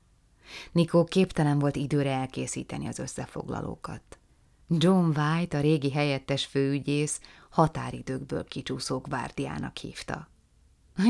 Nikó 0.73 1.05
képtelen 1.05 1.59
volt 1.59 1.77
időre 1.77 2.11
elkészíteni 2.11 2.87
az 2.87 2.99
összefoglalókat. 2.99 4.03
John 4.69 5.19
White, 5.19 5.59
a 5.59 5.61
régi 5.61 5.93
helyettes 5.93 6.45
főügyész, 6.45 7.21
határidőkből 7.51 8.45
kicsúszó 8.45 8.99
gvárdiának 8.99 9.77
hívta. 9.77 10.29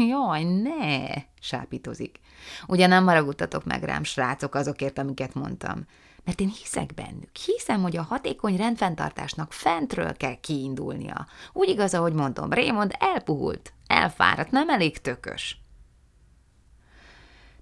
Jaj, 0.08 0.44
ne, 0.44 1.06
sápítozik. 1.40 2.20
Ugye 2.66 2.86
nem 2.86 3.04
maragudtatok 3.04 3.64
meg 3.64 3.82
rám, 3.82 4.02
srácok, 4.02 4.54
azokért, 4.54 4.98
amiket 4.98 5.34
mondtam. 5.34 5.86
Mert 6.24 6.40
én 6.40 6.48
hiszek 6.48 6.94
bennük. 6.94 7.36
Hiszem, 7.36 7.82
hogy 7.82 7.96
a 7.96 8.02
hatékony 8.02 8.56
rendfenntartásnak 8.56 9.52
fentről 9.52 10.16
kell 10.16 10.40
kiindulnia. 10.40 11.26
Úgy 11.52 11.68
igaz, 11.68 11.94
ahogy 11.94 12.12
mondom, 12.12 12.52
Raymond 12.52 12.94
elpuhult, 12.98 13.72
elfáradt, 13.86 14.50
nem 14.50 14.68
elég 14.68 15.00
tökös. 15.00 15.60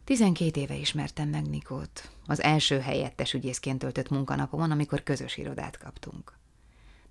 Tizenkét 0.04 0.56
éve 0.56 0.74
ismertem 0.74 1.28
meg 1.28 1.48
Nikót. 1.48 2.10
Az 2.26 2.42
első 2.42 2.80
helyettes 2.80 3.34
ügyészként 3.34 3.78
töltött 3.78 4.08
munkanapomon, 4.08 4.70
amikor 4.70 5.02
közös 5.02 5.36
irodát 5.36 5.78
kaptunk. 5.78 6.38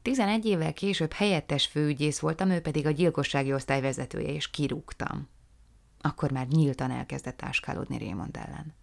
Tizenegy 0.01 0.45
évvel 0.45 0.73
később 0.73 1.11
helyettes 1.11 1.65
főügyész 1.65 2.19
voltam, 2.19 2.49
ő 2.49 2.59
pedig 2.59 2.85
a 2.85 2.91
gyilkossági 2.91 3.53
osztály 3.53 3.81
vezetője, 3.81 4.33
és 4.33 4.49
kirúgtam. 4.49 5.27
Akkor 6.01 6.31
már 6.31 6.47
nyíltan 6.47 6.91
elkezdett 6.91 7.41
áskálódni 7.41 7.97
Raymond 7.97 8.37
ellen. 8.37 8.73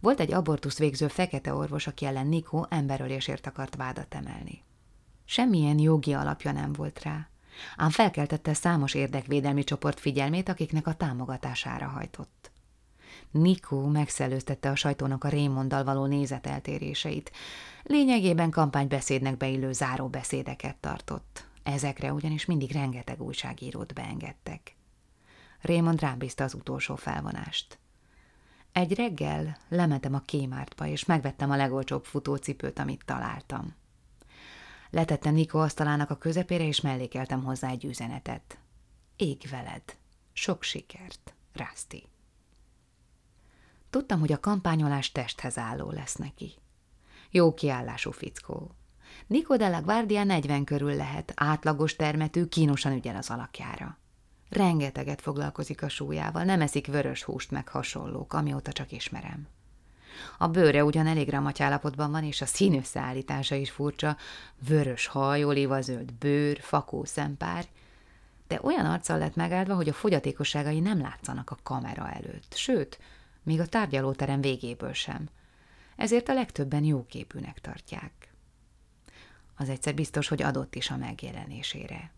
Volt 0.00 0.20
egy 0.20 0.32
abortusz 0.32 0.78
végző 0.78 1.08
fekete 1.08 1.54
orvos, 1.54 1.86
aki 1.86 2.04
ellen 2.04 2.26
Nikó 2.26 2.66
emberölésért 2.70 3.46
akart 3.46 3.76
vádat 3.76 4.14
emelni. 4.14 4.62
Semmilyen 5.24 5.78
jogi 5.78 6.12
alapja 6.12 6.52
nem 6.52 6.72
volt 6.72 7.02
rá, 7.02 7.28
ám 7.76 7.90
felkeltette 7.90 8.54
számos 8.54 8.94
érdekvédelmi 8.94 9.64
csoport 9.64 10.00
figyelmét, 10.00 10.48
akiknek 10.48 10.86
a 10.86 10.94
támogatására 10.94 11.86
hajtott. 11.86 12.50
Nikó 13.30 13.86
megszellőztette 13.86 14.70
a 14.70 14.74
sajtónak 14.74 15.24
a 15.24 15.28
Raymonddal 15.28 15.84
való 15.84 16.06
nézeteltéréseit. 16.06 17.32
Lényegében 17.82 18.50
kampánybeszédnek 18.50 19.36
beillő 19.36 19.72
záróbeszédeket 19.72 20.76
tartott. 20.76 21.48
Ezekre 21.62 22.12
ugyanis 22.12 22.44
mindig 22.44 22.72
rengeteg 22.72 23.22
újságírót 23.22 23.94
beengedtek. 23.94 24.76
Raymond 25.60 26.00
rám 26.00 26.18
bízta 26.18 26.44
az 26.44 26.54
utolsó 26.54 26.96
felvonást. 26.96 27.79
Egy 28.72 28.94
reggel 28.94 29.56
lementem 29.68 30.14
a 30.14 30.20
kémártba, 30.20 30.86
és 30.86 31.04
megvettem 31.04 31.50
a 31.50 31.56
legolcsóbb 31.56 32.04
futócipőt, 32.04 32.78
amit 32.78 33.04
találtam. 33.04 33.74
Letettem 34.90 35.34
Nikó 35.34 35.58
asztalának 35.58 36.10
a 36.10 36.18
közepére, 36.18 36.64
és 36.64 36.80
mellékeltem 36.80 37.44
hozzá 37.44 37.70
egy 37.70 37.84
üzenetet. 37.84 38.58
Ég 39.16 39.48
veled. 39.50 39.82
Sok 40.32 40.62
sikert. 40.62 41.34
Rászti. 41.52 42.08
Tudtam, 43.90 44.20
hogy 44.20 44.32
a 44.32 44.40
kampányolás 44.40 45.12
testhez 45.12 45.58
álló 45.58 45.90
lesz 45.90 46.14
neki. 46.14 46.52
Jó 47.30 47.54
kiállású 47.54 48.10
fickó. 48.10 48.74
Nico 49.26 49.56
de 49.56 49.68
la 49.68 49.80
Guardia 49.80 50.24
40 50.24 50.64
körül 50.64 50.94
lehet, 50.94 51.32
átlagos 51.36 51.96
termetű, 51.96 52.44
kínosan 52.46 52.92
ügyel 52.92 53.16
az 53.16 53.30
alakjára. 53.30 53.98
Rengeteget 54.50 55.20
foglalkozik 55.20 55.82
a 55.82 55.88
súlyával, 55.88 56.44
nem 56.44 56.60
eszik 56.60 56.86
vörös 56.86 57.22
húst 57.22 57.50
meg 57.50 57.68
hasonlók, 57.68 58.32
amióta 58.32 58.72
csak 58.72 58.92
ismerem. 58.92 59.48
A 60.38 60.48
bőre 60.48 60.84
ugyan 60.84 61.06
elég 61.06 61.28
ramaty 61.28 61.60
állapotban 61.60 62.10
van, 62.10 62.24
és 62.24 62.40
a 62.40 62.46
színösszeállítása 62.46 63.54
is 63.54 63.70
furcsa, 63.70 64.16
vörös 64.68 65.06
haj, 65.06 65.44
olívazöld 65.44 66.12
bőr, 66.12 66.60
fakó 66.60 67.04
szempár, 67.04 67.64
de 68.48 68.60
olyan 68.62 68.86
arccal 68.86 69.18
lett 69.18 69.34
megáldva, 69.34 69.74
hogy 69.74 69.88
a 69.88 69.92
fogyatékosságai 69.92 70.80
nem 70.80 71.00
látszanak 71.00 71.50
a 71.50 71.58
kamera 71.62 72.10
előtt, 72.10 72.54
sőt, 72.54 72.98
még 73.42 73.60
a 73.60 73.66
tárgyalóterem 73.66 74.40
végéből 74.40 74.92
sem. 74.92 75.28
Ezért 75.96 76.28
a 76.28 76.34
legtöbben 76.34 76.84
jóképűnek 76.84 77.58
tartják. 77.60 78.32
Az 79.56 79.68
egyszer 79.68 79.94
biztos, 79.94 80.28
hogy 80.28 80.42
adott 80.42 80.74
is 80.74 80.90
a 80.90 80.96
megjelenésére. 80.96 82.10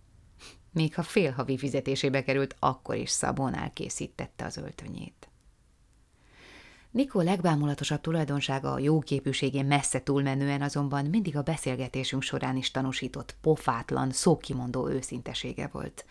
Még 0.73 0.95
ha 0.95 1.03
fél 1.03 1.31
havi 1.31 1.59
fizetésébe 1.59 2.23
került, 2.23 2.57
akkor 2.59 2.95
is 2.95 3.11
Szabon 3.11 3.55
elkészítette 3.55 4.45
az 4.45 4.57
öltönyét. 4.57 5.27
Nikó 6.91 7.21
legbámulatosabb 7.21 8.01
tulajdonsága 8.01 8.73
a 8.73 8.79
jóképűségén 8.79 9.67
messze 9.67 10.03
túlmenően 10.03 10.63
azonban 10.63 11.05
mindig 11.05 11.37
a 11.37 11.43
beszélgetésünk 11.43 12.23
során 12.23 12.57
is 12.57 12.71
tanúsított 12.71 13.37
pofátlan, 13.41 14.11
szókimondó 14.11 14.89
őszintesége 14.89 15.69
volt, 15.73 16.05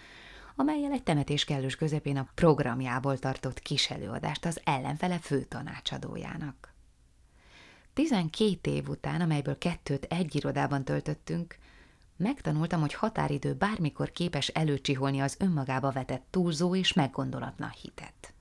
amelyel 0.56 0.92
egy 0.92 1.04
temetés 1.04 1.46
kellős 1.46 1.76
közepén 1.76 2.18
a 2.18 2.28
programjából 2.36 3.18
tartott 3.18 3.60
kis 3.60 3.90
előadást 3.90 4.46
az 4.46 4.62
ellenfele 4.64 5.20
főtanácsadójának. 5.20 6.74
Tizenkét 7.94 8.68
év 8.68 8.90
után, 8.90 9.22
amelyből 9.22 9.58
kettőt 9.58 10.04
egy 10.04 10.36
irodában 10.36 10.84
töltöttünk, 10.84 11.58
megtanultam, 12.22 12.80
hogy 12.80 12.94
határidő 12.94 13.54
bármikor 13.54 14.12
képes 14.12 14.48
előcsiholni 14.48 15.20
az 15.20 15.36
önmagába 15.40 15.92
vetett 15.92 16.26
túlzó 16.30 16.76
és 16.76 16.94
meggondolatlan 16.94 17.70
hitet. 17.82 18.34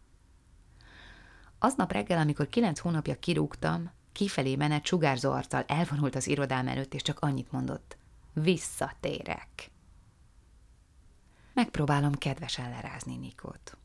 Aznap 1.58 1.92
reggel, 1.92 2.18
amikor 2.18 2.48
kilenc 2.48 2.78
hónapja 2.78 3.18
kirúgtam, 3.18 3.90
kifelé 4.12 4.56
menet 4.56 4.86
sugárzó 4.86 5.32
arccal 5.32 5.64
elvonult 5.66 6.14
az 6.14 6.26
irodám 6.26 6.68
előtt, 6.68 6.94
és 6.94 7.02
csak 7.02 7.18
annyit 7.20 7.52
mondott. 7.52 7.96
Visszatérek. 8.32 9.70
Megpróbálom 11.54 12.14
kedvesen 12.14 12.70
lerázni 12.70 13.16
Nikót. 13.16 13.76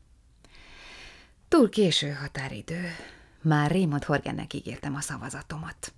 Túl 1.48 1.68
késő 1.68 2.12
határidő. 2.12 2.90
Már 3.40 3.70
Raymond 3.70 4.04
Horgennek 4.04 4.52
ígértem 4.52 4.94
a 4.94 5.00
szavazatomat. 5.00 5.92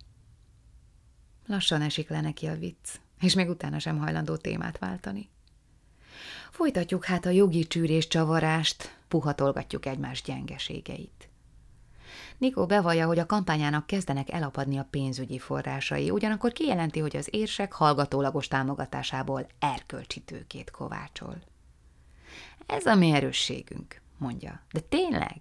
Lassan 1.45 1.81
esik 1.81 2.09
le 2.09 2.21
neki 2.21 2.47
a 2.47 2.57
vicc, 2.57 2.99
és 3.21 3.33
még 3.33 3.49
utána 3.49 3.79
sem 3.79 3.97
hajlandó 3.97 4.35
témát 4.35 4.77
váltani. 4.77 5.29
Folytatjuk 6.51 7.05
hát 7.05 7.25
a 7.25 7.29
jogi 7.29 7.67
csűrés 7.67 8.07
csavarást, 8.07 8.97
puhatolgatjuk 9.07 9.85
egymás 9.85 10.21
gyengeségeit. 10.21 11.29
Nikó 12.37 12.65
bevallja, 12.65 13.07
hogy 13.07 13.19
a 13.19 13.25
kampányának 13.25 13.87
kezdenek 13.87 14.31
elapadni 14.31 14.77
a 14.77 14.87
pénzügyi 14.89 15.39
forrásai, 15.39 16.09
ugyanakkor 16.09 16.51
kijelenti, 16.51 16.99
hogy 16.99 17.15
az 17.15 17.27
érsek 17.31 17.73
hallgatólagos 17.73 18.47
támogatásából 18.47 19.47
erkölcsi 19.59 20.19
tőkét 20.19 20.71
kovácsol. 20.71 21.41
Ez 22.65 22.85
a 22.85 22.95
mi 22.95 23.11
erősségünk, 23.11 24.01
mondja. 24.17 24.61
De 24.71 24.79
tényleg? 24.79 25.35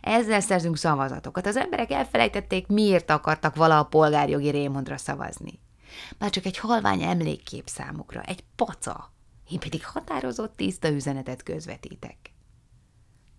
Ezzel 0.00 0.40
szerzünk 0.40 0.76
szavazatokat. 0.76 1.46
Az 1.46 1.56
emberek 1.56 1.90
elfelejtették, 1.90 2.66
miért 2.66 3.10
akartak 3.10 3.56
vala 3.56 3.78
a 3.78 3.84
polgárjogi 3.84 4.48
Rémondra 4.48 4.96
szavazni. 4.96 5.58
Már 6.18 6.30
csak 6.30 6.44
egy 6.44 6.58
halvány 6.58 7.02
emlékkép 7.02 7.68
számukra, 7.68 8.22
egy 8.22 8.44
paca. 8.56 9.12
Én 9.50 9.58
pedig 9.58 9.86
határozott, 9.86 10.56
tiszta 10.56 10.88
üzenetet 10.88 11.42
közvetítek. 11.42 12.16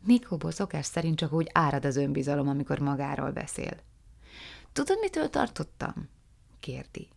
Nikóból 0.05 0.51
szokás 0.51 0.85
szerint 0.85 1.17
csak 1.17 1.33
úgy 1.33 1.49
árad 1.51 1.85
az 1.85 1.95
önbizalom, 1.95 2.47
amikor 2.47 2.79
magáról 2.79 3.31
beszél. 3.31 3.79
Tudod, 4.73 4.97
mitől 4.99 5.29
tartottam? 5.29 6.09
kérdi. 6.59 7.09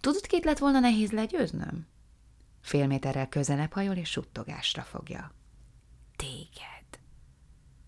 Tudod, 0.00 0.26
két 0.26 0.44
lett 0.44 0.58
volna 0.58 0.78
nehéz 0.78 1.10
legyőznöm? 1.10 1.86
Fél 2.60 2.86
méterrel 2.86 3.28
közelebb 3.28 3.72
hajol 3.72 3.96
és 3.96 4.10
suttogásra 4.10 4.82
fogja. 4.82 5.32
Téged. 6.16 7.00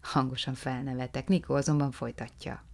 Hangosan 0.00 0.54
felnevetek, 0.54 1.28
Nikó 1.28 1.54
azonban 1.54 1.90
folytatja. 1.90 2.64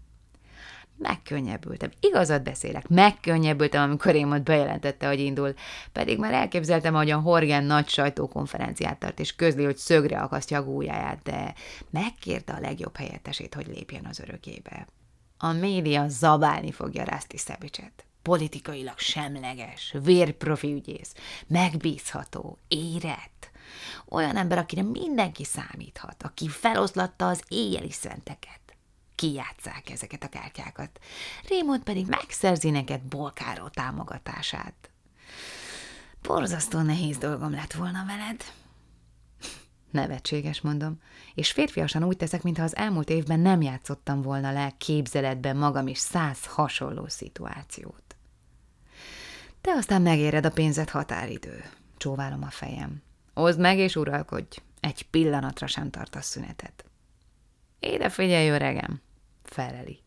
Megkönnyebbültem. 1.01 1.91
Igazat 2.01 2.43
beszélek. 2.43 2.89
Megkönnyebbültem, 2.89 3.83
amikor 3.83 4.13
Raymond 4.13 4.43
bejelentette, 4.43 5.07
hogy 5.07 5.21
indul. 5.21 5.55
Pedig 5.93 6.19
már 6.19 6.33
elképzeltem, 6.33 6.95
hogy 6.95 7.11
a 7.11 7.19
Horgen 7.19 7.65
nagy 7.65 7.89
sajtókonferenciát 7.89 8.99
tart, 8.99 9.21
és 9.21 9.37
közli, 9.37 9.65
hogy 9.65 9.77
szögre 9.77 10.21
akasztja 10.21 10.59
a 10.59 10.65
gújáját, 10.65 11.23
de 11.23 11.55
megkérte 11.91 12.53
a 12.53 12.61
legjobb 12.61 12.97
helyettesét, 12.97 13.55
hogy 13.55 13.67
lépjen 13.67 14.05
az 14.05 14.21
örökébe. 14.21 14.87
A 15.39 15.53
média 15.53 16.09
zabálni 16.09 16.73
fogja 16.73 17.05
Rásti 17.05 17.37
Szebicset. 17.37 18.05
Politikailag 18.23 18.99
semleges, 18.99 19.95
vérprofi 20.03 20.73
ügyész, 20.73 21.15
megbízható, 21.47 22.59
érett. 22.69 23.51
Olyan 24.09 24.37
ember, 24.37 24.59
akire 24.59 24.83
mindenki 24.83 25.45
számíthat, 25.45 26.23
aki 26.23 26.49
feloszlatta 26.49 27.27
az 27.29 27.43
éjjeli 27.49 27.91
szenteket 27.91 28.60
kijátszák 29.21 29.91
ezeket 29.91 30.25
a 30.25 30.29
kártyákat. 30.29 30.99
Raymond 31.49 31.83
pedig 31.83 32.07
megszerzi 32.07 32.71
neked 32.71 33.01
bolkáró 33.01 33.69
támogatását. 33.69 34.91
Borzasztó 36.23 36.81
nehéz 36.81 37.19
dolgom 37.19 37.51
lett 37.51 37.73
volna 37.73 38.05
veled. 38.07 38.45
Nevetséges, 40.01 40.61
mondom, 40.61 41.01
és 41.35 41.51
férfiasan 41.51 42.05
úgy 42.05 42.17
teszek, 42.17 42.43
mintha 42.43 42.63
az 42.63 42.77
elmúlt 42.77 43.11
évben 43.11 43.41
nem 43.41 43.63
játszottam 43.63 44.23
volna 44.23 44.53
le 44.53 44.75
képzeletben 44.79 45.57
magam 45.57 45.87
is 45.87 45.99
száz 45.99 46.47
hasonló 46.47 47.09
szituációt. 47.09 48.17
Te 49.61 49.73
aztán 49.73 50.03
megéred 50.03 50.45
a 50.45 50.51
pénzet 50.51 50.91
határidő, 50.91 51.65
csóválom 51.97 52.43
a 52.43 52.51
fejem. 52.51 53.03
Hozd 53.35 53.61
meg 53.61 53.79
és 53.79 53.97
uralkodj, 53.97 54.59
egy 54.81 55.03
pillanatra 55.11 55.67
sem 55.67 55.91
tartasz 55.91 56.27
szünetet. 56.27 56.85
Éde 57.81 58.09
figyelj, 58.09 58.49
öregem, 58.49 59.01
feleli. 59.53 60.03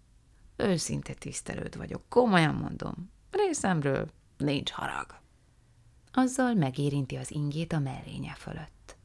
Őszinte 0.55 1.13
tisztelőd 1.13 1.77
vagyok, 1.77 2.09
komolyan 2.09 2.55
mondom. 2.55 3.11
Részemről 3.31 4.09
nincs 4.37 4.71
harag. 4.71 5.21
Azzal 6.11 6.53
megérinti 6.53 7.15
az 7.15 7.31
ingét 7.31 7.73
a 7.73 7.79
mellénye 7.79 8.33
fölött. 8.33 8.95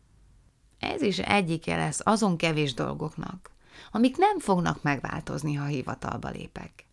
Ez 0.79 1.03
is 1.03 1.18
egyike 1.18 1.77
lesz 1.77 2.01
azon 2.05 2.37
kevés 2.37 2.74
dolgoknak, 2.74 3.51
amik 3.90 4.16
nem 4.16 4.38
fognak 4.38 4.83
megváltozni, 4.83 5.55
ha 5.55 5.64
hivatalba 5.64 6.29
lépek. 6.29 6.87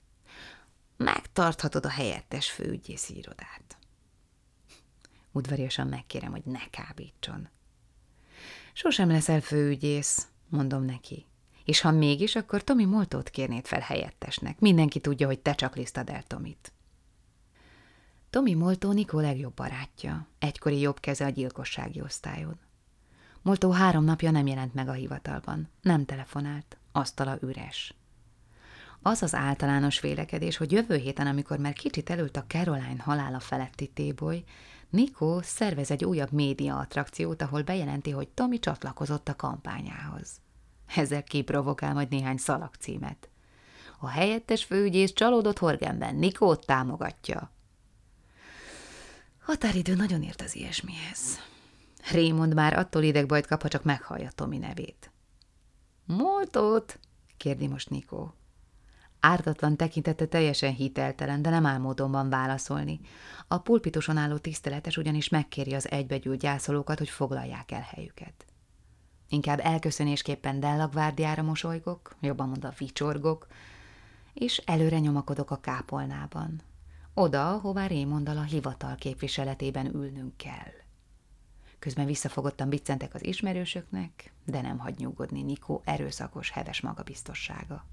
Megtarthatod 0.98 1.86
a 1.86 1.90
helyettes 1.90 2.52
főügyészi 2.52 3.18
irodát. 3.18 3.78
Udvariasan 5.32 5.88
megkérem, 5.88 6.32
hogy 6.32 6.46
ne 6.46 6.70
kábítson. 6.70 7.50
Sosem 8.74 9.10
leszel 9.10 9.42
főügyész, 9.42 10.28
mondom 10.50 10.84
neki. 10.84 11.26
És 11.66 11.82
ha 11.82 11.92
mégis, 11.92 12.36
akkor 12.36 12.64
Tomi 12.64 12.86
Moltót 12.86 13.30
kérnéd 13.30 13.66
fel 13.66 13.80
helyettesnek. 13.80 14.60
Mindenki 14.60 15.00
tudja, 15.00 15.28
hogy 15.28 15.40
te 15.40 15.54
csak 15.54 15.76
lisztad 15.76 16.10
el 16.10 16.24
Tomit. 16.24 16.74
Tomi 18.30 18.54
Moltó 18.54 18.92
Nikó 18.92 19.20
legjobb 19.20 19.54
barátja, 19.54 20.28
egykori 20.40 20.80
jobb 20.80 21.00
keze 21.00 21.26
a 21.26 21.30
gyilkossági 21.30 22.02
osztályon. 22.02 22.60
Moltó 23.42 23.72
három 23.72 24.04
napja 24.04 24.32
nem 24.32 24.48
jelent 24.48 24.74
meg 24.74 24.88
a 24.88 24.92
hivatalban, 24.92 25.70
nem 25.82 26.06
telefonált, 26.06 26.78
asztala 26.92 27.38
üres. 27.42 27.94
Az 29.02 29.24
az 29.24 29.34
általános 29.34 30.00
vélekedés, 30.00 30.58
hogy 30.58 30.72
jövő 30.72 30.96
héten, 30.96 31.28
amikor 31.28 31.58
már 31.58 31.74
kicsit 31.74 32.10
előtt 32.10 32.36
a 32.36 32.46
Caroline 32.48 33.02
halála 33.04 33.40
feletti 33.40 33.88
téboly, 33.88 34.44
Nikó 34.90 35.42
szervez 35.42 35.92
egy 35.92 36.06
újabb 36.06 36.32
média 36.32 36.78
attrakciót, 36.78 37.42
ahol 37.42 37.62
bejelenti, 37.62 38.12
hogy 38.12 38.28
Tomi 38.28 38.60
csatlakozott 38.60 39.30
a 39.30 39.36
kampányához. 39.36 40.42
Ezzel 40.96 41.24
kiprovokál 41.24 41.94
majd 41.94 42.10
néhány 42.10 42.38
szalagcímet. 42.38 43.30
A 44.00 44.08
helyettes 44.08 44.64
főügyész 44.64 45.14
csalódott 45.14 45.60
Horgenben 45.60 46.16
Nikót 46.16 46.66
támogatja. 46.66 47.52
Határidő 49.40 49.96
nagyon 49.96 50.24
ért 50.24 50.42
az 50.42 50.56
ilyesmihez. 50.56 51.40
Raymond 52.12 52.54
már 52.54 52.78
attól 52.78 53.04
idegbajt 53.04 53.48
kap, 53.48 53.62
ha 53.62 53.68
csak 53.68 53.84
meghallja 53.84 54.32
Tomi 54.32 54.58
nevét. 54.58 55.12
Moltót? 56.06 57.00
kérdi 57.38 57.68
most 57.68 57.90
Nikó. 57.90 58.34
Ártatlan 59.20 59.76
tekintete 59.76 60.26
teljesen 60.26 60.74
hiteltelen, 60.74 61.42
de 61.42 61.50
nem 61.50 61.66
álmodon 61.66 62.12
van 62.12 62.30
válaszolni. 62.30 63.00
A 63.48 63.58
pulpituson 63.58 64.18
álló 64.18 64.38
tiszteletes 64.38 64.98
ugyanis 64.98 65.30
megkéri 65.30 65.74
az 65.74 65.92
egybegyűlt 65.92 66.40
gyászolókat, 66.40 66.98
hogy 66.98 67.10
foglalják 67.10 67.72
el 67.72 67.82
helyüket. 67.82 68.46
Inkább 69.36 69.60
elköszönésképpen 69.60 70.60
Dellagvárdiára 70.60 71.42
mosolygok, 71.42 72.16
jobban 72.22 72.48
mondva 72.48 72.74
vicsorgok, 72.78 73.48
és 74.34 74.58
előre 74.58 75.00
nyomakodok 75.00 75.52
a 75.52 75.60
kápolnában. 75.60 76.62
Oda, 77.14 77.54
ahová 77.54 77.88
Rémondal 77.88 78.38
a 78.38 78.44
hivatal 78.44 78.96
képviseletében 78.96 79.96
ülnünk 79.96 80.38
kell. 80.38 80.72
Közben 81.80 82.06
visszafogottan 82.06 82.70
biccentek 82.70 83.14
az 83.14 83.26
ismerősöknek, 83.26 84.34
de 84.46 84.62
nem 84.62 84.78
hagy 84.78 84.98
nyugodni 84.98 85.42
Nikó 85.42 85.82
erőszakos, 85.86 86.50
heves 86.52 86.82
magabiztossága. 86.82 87.86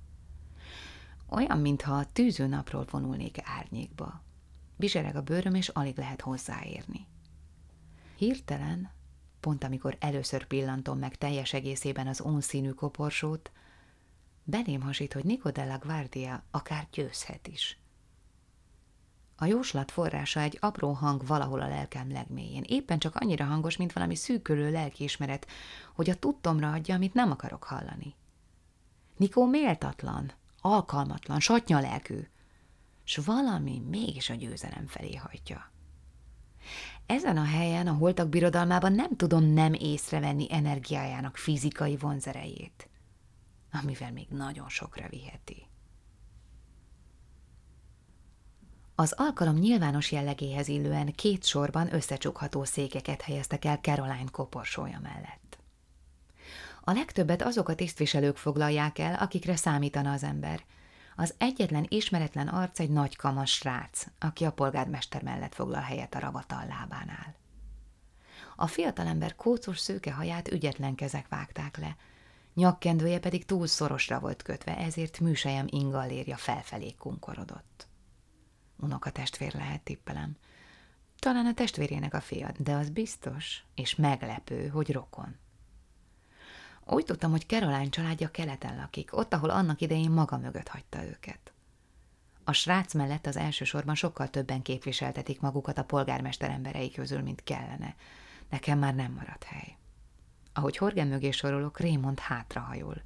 Olyan, 1.28 1.58
mintha 1.58 1.94
a 1.94 2.12
tűző 2.12 2.46
napról 2.46 2.86
vonulnék 2.90 3.38
árnyékba. 3.44 4.22
Bizsereg 4.76 5.16
a 5.16 5.22
bőröm, 5.22 5.54
és 5.54 5.68
alig 5.68 5.96
lehet 5.98 6.20
hozzáérni. 6.20 7.06
Hirtelen 8.16 8.90
pont 9.42 9.64
amikor 9.64 9.96
először 10.00 10.46
pillantom 10.46 10.98
meg 10.98 11.16
teljes 11.16 11.52
egészében 11.52 12.06
az 12.06 12.20
onszínű 12.20 12.70
koporsót, 12.70 13.50
belém 14.44 14.80
hasít, 14.80 15.12
hogy 15.12 15.24
Nico 15.24 15.50
della 15.50 15.78
Guardia 15.78 16.44
akár 16.50 16.88
győzhet 16.92 17.48
is. 17.48 17.78
A 19.36 19.44
jóslat 19.44 19.90
forrása 19.90 20.40
egy 20.40 20.58
apró 20.60 20.92
hang 20.92 21.26
valahol 21.26 21.60
a 21.60 21.68
lelkem 21.68 22.12
legmélyén, 22.12 22.64
éppen 22.66 22.98
csak 22.98 23.16
annyira 23.16 23.44
hangos, 23.44 23.76
mint 23.76 23.92
valami 23.92 24.14
szűkölő 24.14 24.70
lelkiismeret, 24.70 25.46
hogy 25.94 26.10
a 26.10 26.18
tudtomra 26.18 26.72
adja, 26.72 26.94
amit 26.94 27.14
nem 27.14 27.30
akarok 27.30 27.64
hallani. 27.64 28.14
Nikó 29.16 29.46
méltatlan, 29.46 30.32
alkalmatlan, 30.60 31.40
satnya 31.40 31.80
lelkű, 31.80 32.28
s 33.04 33.16
valami 33.16 33.82
mégis 33.88 34.30
a 34.30 34.34
győzelem 34.34 34.86
felé 34.86 35.14
hajtja. 35.14 35.71
Ezen 37.12 37.36
a 37.36 37.44
helyen, 37.44 37.86
a 37.86 37.92
holtak 37.92 38.28
birodalmában 38.28 38.92
nem 38.92 39.16
tudom 39.16 39.44
nem 39.44 39.72
észrevenni 39.72 40.46
energiájának 40.50 41.36
fizikai 41.36 41.96
vonzerejét, 41.96 42.88
amivel 43.72 44.12
még 44.12 44.26
nagyon 44.28 44.68
sokra 44.68 45.08
viheti. 45.08 45.66
Az 48.94 49.14
alkalom 49.16 49.54
nyilvános 49.54 50.12
jellegéhez 50.12 50.68
illően 50.68 51.12
két 51.12 51.44
sorban 51.44 51.94
összecsukható 51.94 52.64
székeket 52.64 53.22
helyeztek 53.22 53.64
el 53.64 53.76
Caroline 53.76 54.30
koporsója 54.30 55.00
mellett. 55.02 55.58
A 56.80 56.92
legtöbbet 56.92 57.42
azok 57.42 57.68
a 57.68 57.74
tisztviselők 57.74 58.36
foglalják 58.36 58.98
el, 58.98 59.14
akikre 59.14 59.56
számítana 59.56 60.12
az 60.12 60.22
ember– 60.22 60.64
az 61.16 61.34
egyetlen 61.38 61.86
ismeretlen 61.88 62.48
arc 62.48 62.78
egy 62.78 62.90
nagy 62.90 63.16
kamas 63.16 63.52
srác, 63.52 64.06
aki 64.18 64.44
a 64.44 64.52
polgármester 64.52 65.22
mellett 65.22 65.54
foglal 65.54 65.80
helyet 65.80 66.14
a 66.14 66.18
ravatal 66.18 66.66
lábánál. 66.66 67.34
A 68.56 68.66
fiatalember 68.66 69.34
kócos 69.34 69.78
szőke 69.78 70.12
haját 70.12 70.52
ügyetlen 70.52 70.94
kezek 70.94 71.28
vágták 71.28 71.76
le, 71.78 71.96
nyakkendője 72.54 73.18
pedig 73.18 73.44
túl 73.44 73.66
szorosra 73.66 74.20
volt 74.20 74.42
kötve, 74.42 74.76
ezért 74.76 75.20
műsejem 75.20 75.66
ingallérja 75.68 76.36
felfelé 76.36 76.92
kunkorodott. 76.92 77.86
Unoka 78.76 79.10
testvér 79.10 79.54
lehet, 79.54 79.82
tippelem. 79.82 80.36
Talán 81.18 81.46
a 81.46 81.54
testvérének 81.54 82.14
a 82.14 82.20
fia, 82.20 82.52
de 82.58 82.72
az 82.72 82.90
biztos, 82.90 83.64
és 83.74 83.94
meglepő, 83.94 84.68
hogy 84.68 84.92
rokon. 84.92 85.36
Úgy 86.86 87.04
tudtam, 87.04 87.30
hogy 87.30 87.46
Caroline 87.46 87.88
családja 87.88 88.30
keleten 88.30 88.76
lakik, 88.76 89.16
ott, 89.16 89.34
ahol 89.34 89.50
annak 89.50 89.80
idején 89.80 90.10
maga 90.10 90.38
mögött 90.38 90.68
hagyta 90.68 91.04
őket. 91.04 91.52
A 92.44 92.52
srác 92.52 92.94
mellett 92.94 93.26
az 93.26 93.36
elsősorban 93.36 93.94
sokkal 93.94 94.30
többen 94.30 94.62
képviseltetik 94.62 95.40
magukat 95.40 95.78
a 95.78 95.84
polgármester 95.84 96.50
emberei 96.50 96.90
közül, 96.90 97.20
mint 97.20 97.42
kellene. 97.42 97.94
Nekem 98.50 98.78
már 98.78 98.94
nem 98.94 99.12
maradt 99.12 99.44
hely. 99.44 99.76
Ahogy 100.52 100.76
Horgen 100.76 101.06
mögé 101.06 101.30
sorolok, 101.30 101.80
Raymond 101.80 102.18
hátrahajol. 102.18 103.02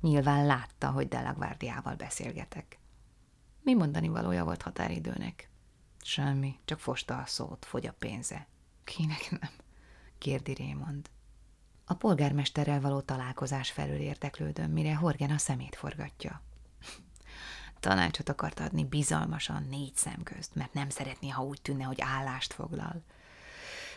Nyilván 0.00 0.46
látta, 0.46 0.90
hogy 0.90 1.08
Delagvárdiával 1.08 1.94
beszélgetek. 1.94 2.78
Mi 3.62 3.74
mondani 3.74 4.08
valója 4.08 4.44
volt 4.44 4.62
határidőnek? 4.62 5.50
Semmi, 6.02 6.58
csak 6.64 6.78
fosta 6.78 7.18
a 7.18 7.26
szót, 7.26 7.64
fogy 7.64 7.86
a 7.86 7.92
pénze. 7.92 8.46
Kinek 8.84 9.30
nem? 9.30 9.50
kérdi 10.18 10.54
Raymond. 10.54 11.10
A 11.90 11.94
polgármesterrel 11.94 12.80
való 12.80 13.00
találkozás 13.00 13.70
felől 13.70 14.00
érteklődöm, 14.00 14.70
mire 14.70 14.94
Horgen 14.94 15.30
a 15.30 15.38
szemét 15.38 15.76
forgatja. 15.76 16.42
Tanácsot 17.80 18.28
akart 18.28 18.60
adni 18.60 18.84
bizalmasan 18.84 19.66
négy 19.70 19.96
szem 19.96 20.22
közt, 20.22 20.54
mert 20.54 20.72
nem 20.72 20.88
szeretné, 20.88 21.28
ha 21.28 21.42
úgy 21.42 21.62
tűnne, 21.62 21.84
hogy 21.84 22.00
állást 22.00 22.52
foglal. 22.52 23.02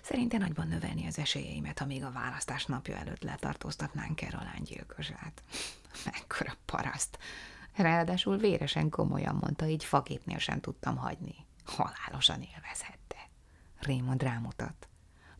Szerinte 0.04 0.38
nagyban 0.38 0.68
növelni 0.68 1.08
az 1.08 1.20
esélyeimet, 1.20 1.80
ha 1.80 1.86
még 1.86 2.04
a 2.04 2.12
választás 2.12 2.66
napja 2.66 2.96
előtt 2.96 3.24
letartóztatnánk 3.24 4.20
Caroline 4.20 4.60
gyilkosát. 4.64 5.44
Mekkora 6.12 6.54
paraszt. 6.66 7.18
Ráadásul 7.76 8.38
véresen 8.38 8.90
komolyan 8.90 9.36
mondta, 9.36 9.66
így 9.66 9.84
faképnél 9.84 10.38
sem 10.38 10.60
tudtam 10.60 10.98
hagyni. 10.98 11.36
Halálosan 11.66 12.42
élvezhette. 12.42 13.30
Raymond 13.80 14.24
rámutat. 14.24 14.88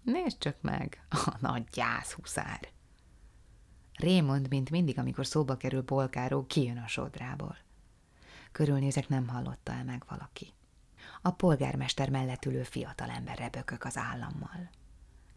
Nézd 0.04 0.38
csak 0.38 0.62
meg, 0.62 1.06
a 1.10 1.38
nagy 1.40 1.64
gyászhuszár. 1.72 2.72
Raymond, 3.94 4.50
mint 4.50 4.70
mindig, 4.70 5.00
amikor 5.00 5.26
szóba 5.26 5.58
kerül 5.58 5.82
Bolkáró, 5.82 6.46
kijön 6.46 6.78
a 6.78 6.88
sodrából. 6.88 7.58
Körülnézek, 8.52 9.08
nem 9.08 9.28
hallotta 9.28 9.72
el 9.72 9.84
meg 9.84 10.04
valaki. 10.08 10.54
A 11.22 11.32
polgármester 11.32 12.10
mellett 12.10 12.46
ülő 12.46 12.64
fiatalember 12.64 13.38
rebökök 13.38 13.84
az 13.84 13.98
állammal. 13.98 14.70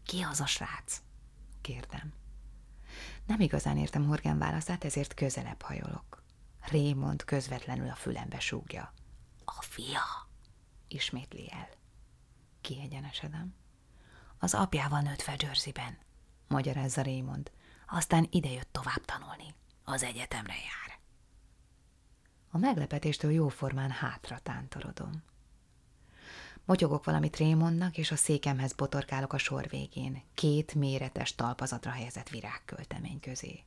Ki 0.05 0.23
az 0.23 0.41
a 0.41 0.47
srác? 0.47 1.03
kérdem. 1.61 2.13
Nem 3.27 3.41
igazán 3.41 3.77
értem 3.77 4.07
Horgán 4.07 4.39
válaszát, 4.39 4.85
ezért 4.85 5.15
közelebb 5.15 5.63
hajolok. 5.63 6.23
Raymond 6.61 7.25
közvetlenül 7.25 7.89
a 7.89 7.95
fülembe 7.95 8.41
súgja. 8.41 8.93
A 9.45 9.63
fia, 9.63 10.29
ismétli 10.89 11.51
el. 11.53 11.69
Kiegyenesedem. 12.61 13.55
Az 14.39 14.55
apjával 14.55 15.01
nőtt 15.01 15.23
fel 15.23 15.37
Jerseyben, 15.39 15.99
magyarázza 16.49 17.03
Raymond. 17.03 17.51
Aztán 17.87 18.27
idejött 18.31 18.69
tovább 18.73 19.05
tanulni. 19.05 19.55
Az 19.85 20.03
egyetemre 20.03 20.53
jár. 20.53 20.99
A 22.51 22.59
meglepetéstől 22.59 23.33
jóformán 23.33 23.91
hátra 23.91 24.39
tántorodom. 24.39 25.23
Motyogok 26.65 27.05
valamit 27.05 27.39
Raymondnak, 27.39 27.99
és 27.99 28.11
a 28.11 28.17
székemhez 28.17 28.73
botorkálok 28.73 29.33
a 29.33 29.39
sor 29.39 29.69
végén, 29.69 30.23
két 30.35 30.75
méretes 30.75 31.35
talpazatra 31.35 31.91
helyezett 31.91 32.29
virágköltemény 32.29 33.21
közé. 33.21 33.65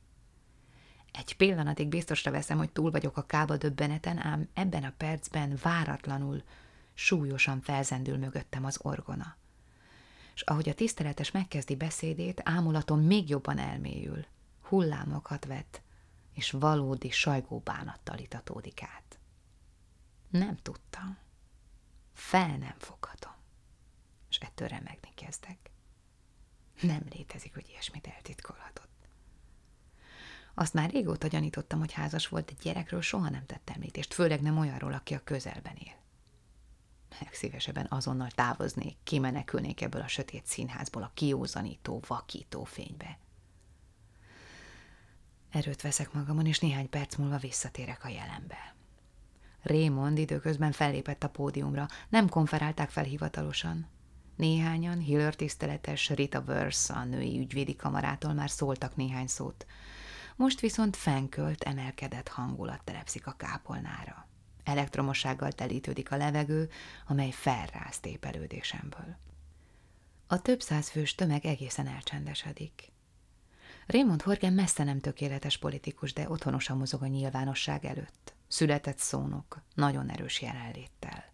Egy 1.12 1.36
pillanatig 1.36 1.88
biztosra 1.88 2.30
veszem, 2.30 2.58
hogy 2.58 2.70
túl 2.70 2.90
vagyok 2.90 3.16
a 3.16 3.26
kába 3.26 3.56
döbbeneten, 3.56 4.18
ám 4.18 4.48
ebben 4.54 4.84
a 4.84 4.94
percben 4.96 5.58
váratlanul, 5.62 6.42
súlyosan 6.94 7.60
felzendül 7.60 8.16
mögöttem 8.16 8.64
az 8.64 8.78
orgona. 8.82 9.36
És 10.40 10.46
ahogy 10.46 10.68
a 10.68 10.74
tiszteletes 10.74 11.30
megkezdi 11.30 11.76
beszédét, 11.76 12.40
ámulatom 12.44 13.00
még 13.00 13.28
jobban 13.28 13.58
elmélyül, 13.58 14.26
hullámokat 14.60 15.44
vet, 15.44 15.82
és 16.32 16.50
valódi 16.50 17.10
sajgó 17.10 17.58
bánattal 17.58 18.18
itatódik 18.18 18.82
át. 18.82 19.18
Nem 20.28 20.56
tudtam. 20.56 21.18
Fel 22.12 22.56
nem 22.56 22.74
foghatom. 22.78 23.32
És 24.30 24.38
ettől 24.38 24.68
remegni 24.68 25.08
kezdek. 25.14 25.70
Nem 26.80 27.02
létezik, 27.10 27.54
hogy 27.54 27.68
ilyesmit 27.68 28.06
eltitkolhatott. 28.06 29.08
Azt 30.54 30.74
már 30.74 30.90
régóta 30.90 31.26
gyanítottam, 31.26 31.78
hogy 31.78 31.92
házas 31.92 32.28
volt, 32.28 32.50
egy 32.50 32.58
gyerekről 32.62 33.02
soha 33.02 33.28
nem 33.28 33.46
tett 33.46 33.70
említést, 33.74 34.14
főleg 34.14 34.40
nem 34.40 34.58
olyanról, 34.58 34.92
aki 34.92 35.14
a 35.14 35.24
közelben 35.24 35.76
él. 35.76 35.98
Legszívesebben 37.18 37.86
azonnal 37.90 38.30
távoznék, 38.30 38.96
kimenekülnék 39.02 39.80
ebből 39.80 40.00
a 40.00 40.08
sötét 40.08 40.46
színházból 40.46 41.02
a 41.02 41.10
kiózanító, 41.14 42.02
vakító 42.06 42.64
fénybe. 42.64 43.18
Erőt 45.50 45.82
veszek 45.82 46.12
magamon, 46.12 46.46
és 46.46 46.58
néhány 46.58 46.90
perc 46.90 47.16
múlva 47.16 47.36
visszatérek 47.36 48.04
a 48.04 48.08
jelenbe. 48.08 48.74
Raymond 49.62 50.18
időközben 50.18 50.72
fellépett 50.72 51.24
a 51.24 51.28
pódiumra, 51.28 51.86
nem 52.08 52.28
konferálták 52.28 52.90
fel 52.90 53.04
hivatalosan. 53.04 53.88
Néhányan, 54.36 54.98
Hiller 54.98 55.34
tiszteletes 55.34 56.10
Rita 56.10 56.44
Verse, 56.44 56.94
a 56.94 57.04
női 57.04 57.38
ügyvédi 57.38 57.76
kamarától 57.76 58.32
már 58.32 58.50
szóltak 58.50 58.96
néhány 58.96 59.26
szót. 59.26 59.66
Most 60.36 60.60
viszont 60.60 60.96
fenkölt, 60.96 61.62
emelkedett 61.62 62.28
hangulat 62.28 62.84
telepszik 62.84 63.26
a 63.26 63.32
kápolnára. 63.32 64.28
Elektromossággal 64.64 65.52
telítődik 65.52 66.10
a 66.10 66.16
levegő, 66.16 66.70
amely 67.06 67.30
felráz 67.30 68.00
tépelődésemből. 68.00 69.16
A 70.26 70.42
több 70.42 70.60
száz 70.60 70.90
fős 70.90 71.14
tömeg 71.14 71.46
egészen 71.46 71.86
elcsendesedik. 71.86 72.92
Raymond 73.86 74.22
Horgen 74.22 74.52
messze 74.52 74.84
nem 74.84 75.00
tökéletes 75.00 75.58
politikus, 75.58 76.12
de 76.12 76.30
otthonosan 76.30 76.76
mozog 76.76 77.02
a 77.02 77.06
nyilvánosság 77.06 77.84
előtt. 77.84 78.34
Született 78.48 78.98
szónok, 78.98 79.62
nagyon 79.74 80.08
erős 80.08 80.42
jelenléttel. 80.42 81.24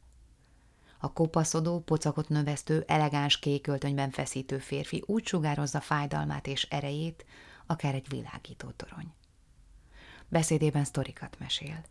A 0.98 1.12
kopaszodó, 1.12 1.80
pocakot 1.80 2.28
növesztő, 2.28 2.84
elegáns 2.86 3.38
kéköltönyben 3.38 4.10
feszítő 4.10 4.58
férfi 4.58 5.02
úgy 5.06 5.26
sugározza 5.26 5.80
fájdalmát 5.80 6.46
és 6.46 6.62
erejét, 6.62 7.24
akár 7.66 7.94
egy 7.94 8.08
világító 8.08 8.70
torony. 8.70 9.14
Beszédében 10.28 10.84
sztorikat 10.84 11.38
mesél. 11.38 11.84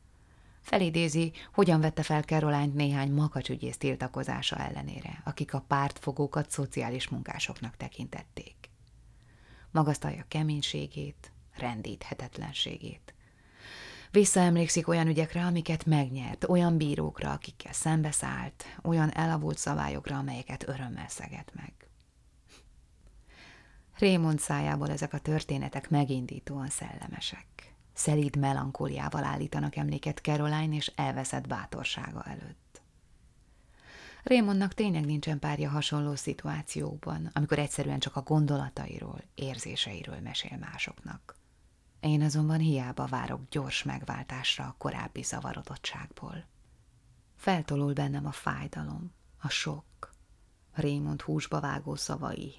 Felidézi, 0.66 1.32
hogyan 1.54 1.82
vette 1.82 2.04
fel 2.04 2.22
Caroline 2.22 2.74
néhány 2.74 3.12
makacsügyész 3.12 3.78
tiltakozása 3.78 4.56
ellenére, 4.56 5.22
akik 5.24 5.54
a 5.54 5.66
pártfogókat 5.68 6.50
szociális 6.50 7.10
munkásoknak 7.10 7.78
tekintették. 7.78 8.56
Magasztalja 9.72 10.26
keménységét, 10.28 11.32
rendíthetetlenségét. 11.58 13.14
Visszaemlékszik 14.12 14.88
olyan 14.88 15.08
ügyekre, 15.08 15.46
amiket 15.46 15.86
megnyert, 15.86 16.50
olyan 16.50 16.78
bírókra, 16.78 17.32
akikkel 17.32 17.74
szembeszállt, 17.74 18.66
olyan 18.84 19.12
elavult 19.12 19.58
szabályokra, 19.58 20.18
amelyeket 20.18 20.68
örömmel 20.68 21.08
szeget 21.08 21.52
meg. 21.56 21.74
Raymond 23.98 24.40
szájából 24.40 24.90
ezek 24.90 25.14
a 25.14 25.20
történetek 25.20 25.90
megindítóan 25.90 26.70
szellemesek. 26.70 27.55
Szelíd 27.96 28.36
melankóliával 28.36 29.24
állítanak 29.24 29.76
emléket 29.76 30.20
Caroline 30.20 30.76
és 30.76 30.92
elveszett 30.96 31.48
bátorsága 31.48 32.24
előtt. 32.24 32.82
Raymondnak 34.24 34.74
tényleg 34.74 35.06
nincsen 35.06 35.40
párja 35.40 35.70
hasonló 35.70 36.16
szituációkban, 36.16 37.30
amikor 37.34 37.60
egyszerűen 37.60 38.00
csak 38.00 38.16
a 38.16 38.22
gondolatairól, 38.22 39.22
érzéseiről 39.36 40.20
mesél 40.20 40.58
másoknak. 40.58 41.36
Én 42.00 42.22
azonban 42.22 42.60
hiába 42.60 43.06
várok 43.06 43.42
gyors 43.50 43.84
megváltásra 43.84 44.66
a 44.66 44.76
korábbi 44.78 45.22
zavarodottságból. 45.22 46.46
Feltolul 47.36 47.94
bennem 47.94 48.26
a 48.26 48.32
fájdalom, 48.32 49.12
a 49.42 49.50
sok, 49.50 50.14
Raymond 50.74 51.22
húsba 51.22 51.60
vágó 51.60 51.96
szavai, 51.96 52.56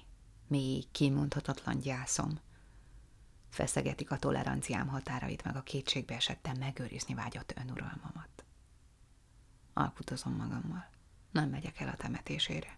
mély, 0.47 0.83
kimondhatatlan 0.91 1.79
gyászom. 1.79 2.39
Feszegetik 3.57 4.11
a 4.11 4.17
toleranciám 4.17 4.87
határait, 4.87 5.43
meg 5.43 5.55
a 5.55 5.61
kétségbe 5.61 6.15
esettem 6.15 6.57
megőrizni 6.57 7.13
vágyott 7.13 7.53
önuralmamat. 7.55 8.45
Alkutozom 9.73 10.33
magammal. 10.33 10.89
Nem 11.31 11.49
megyek 11.49 11.79
el 11.79 11.87
a 11.87 11.95
temetésére. 11.95 12.77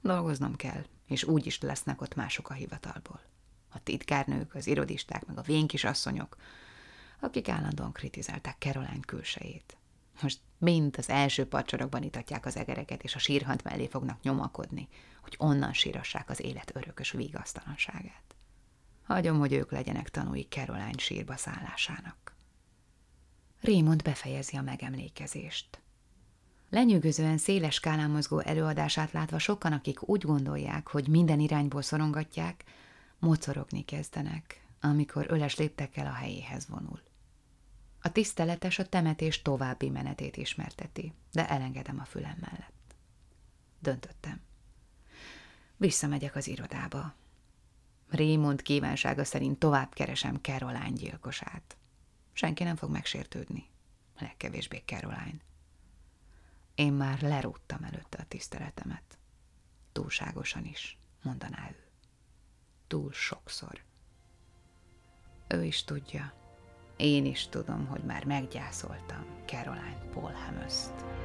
Dolgoznom 0.00 0.56
kell, 0.56 0.84
és 1.06 1.24
úgy 1.24 1.46
is 1.46 1.60
lesznek 1.60 2.00
ott 2.00 2.14
mások 2.14 2.50
a 2.50 2.54
hivatalból. 2.54 3.20
A 3.68 3.82
titkárnők, 3.82 4.54
az 4.54 4.66
irodisták, 4.66 5.26
meg 5.26 5.38
a 5.38 5.42
vénkisasszonyok, 5.42 6.36
akik 7.20 7.48
állandóan 7.48 7.92
kritizálták 7.92 8.56
Caroline 8.58 9.04
külsejét. 9.06 9.76
Most 10.22 10.40
mind 10.58 10.94
az 10.98 11.08
első 11.08 11.46
pacsorokban 11.46 12.02
itatják 12.02 12.46
az 12.46 12.56
egereket, 12.56 13.02
és 13.02 13.14
a 13.14 13.18
sírhant 13.18 13.62
mellé 13.62 13.86
fognak 13.86 14.22
nyomakodni, 14.22 14.88
hogy 15.22 15.34
onnan 15.38 15.72
sírassák 15.72 16.30
az 16.30 16.40
élet 16.40 16.76
örökös 16.76 17.10
vigasztalanságát. 17.10 18.33
Hagyom, 19.04 19.38
hogy 19.38 19.52
ők 19.52 19.70
legyenek 19.70 20.08
tanúi 20.08 20.46
Caroline 20.48 20.98
sírba 20.98 21.36
szállásának. 21.36 22.36
Raymond 23.60 24.02
befejezi 24.02 24.56
a 24.56 24.62
megemlékezést. 24.62 25.82
Lenyűgözően 26.70 27.38
széles 27.38 27.74
skálán 27.74 28.10
mozgó 28.10 28.38
előadását 28.38 29.12
látva 29.12 29.38
sokan, 29.38 29.72
akik 29.72 30.08
úgy 30.08 30.22
gondolják, 30.22 30.88
hogy 30.88 31.08
minden 31.08 31.40
irányból 31.40 31.82
szorongatják, 31.82 32.64
mocorogni 33.18 33.84
kezdenek, 33.84 34.66
amikor 34.80 35.26
öles 35.28 35.56
léptekkel 35.56 36.06
a 36.06 36.12
helyéhez 36.12 36.68
vonul. 36.68 37.02
A 38.00 38.12
tiszteletes 38.12 38.78
a 38.78 38.88
temetés 38.88 39.42
további 39.42 39.90
menetét 39.90 40.36
ismerteti, 40.36 41.12
de 41.32 41.48
elengedem 41.48 41.98
a 42.00 42.04
fülem 42.04 42.36
mellett. 42.40 42.94
Döntöttem. 43.78 44.40
Visszamegyek 45.76 46.36
az 46.36 46.48
irodába. 46.48 47.14
Raymond 48.14 48.62
kívánsága 48.62 49.24
szerint 49.24 49.58
tovább 49.58 49.92
keresem 49.92 50.36
Caroline 50.36 50.90
gyilkosát. 50.90 51.76
Senki 52.32 52.64
nem 52.64 52.76
fog 52.76 52.90
megsértődni. 52.90 53.66
Legkevésbé 54.18 54.82
Caroline. 54.86 55.40
Én 56.74 56.92
már 56.92 57.20
lerúgtam 57.20 57.82
előtte 57.82 58.18
a 58.20 58.24
tiszteletemet. 58.28 59.18
Túlságosan 59.92 60.64
is, 60.64 60.98
mondaná 61.22 61.68
ő. 61.70 61.82
Túl 62.86 63.12
sokszor. 63.12 63.82
Ő 65.48 65.64
is 65.64 65.84
tudja, 65.84 66.32
én 66.96 67.24
is 67.24 67.48
tudom, 67.48 67.86
hogy 67.86 68.02
már 68.02 68.24
meggyászoltam 68.24 69.26
Caroline 69.46 70.04
Polhamöst. 70.12 71.23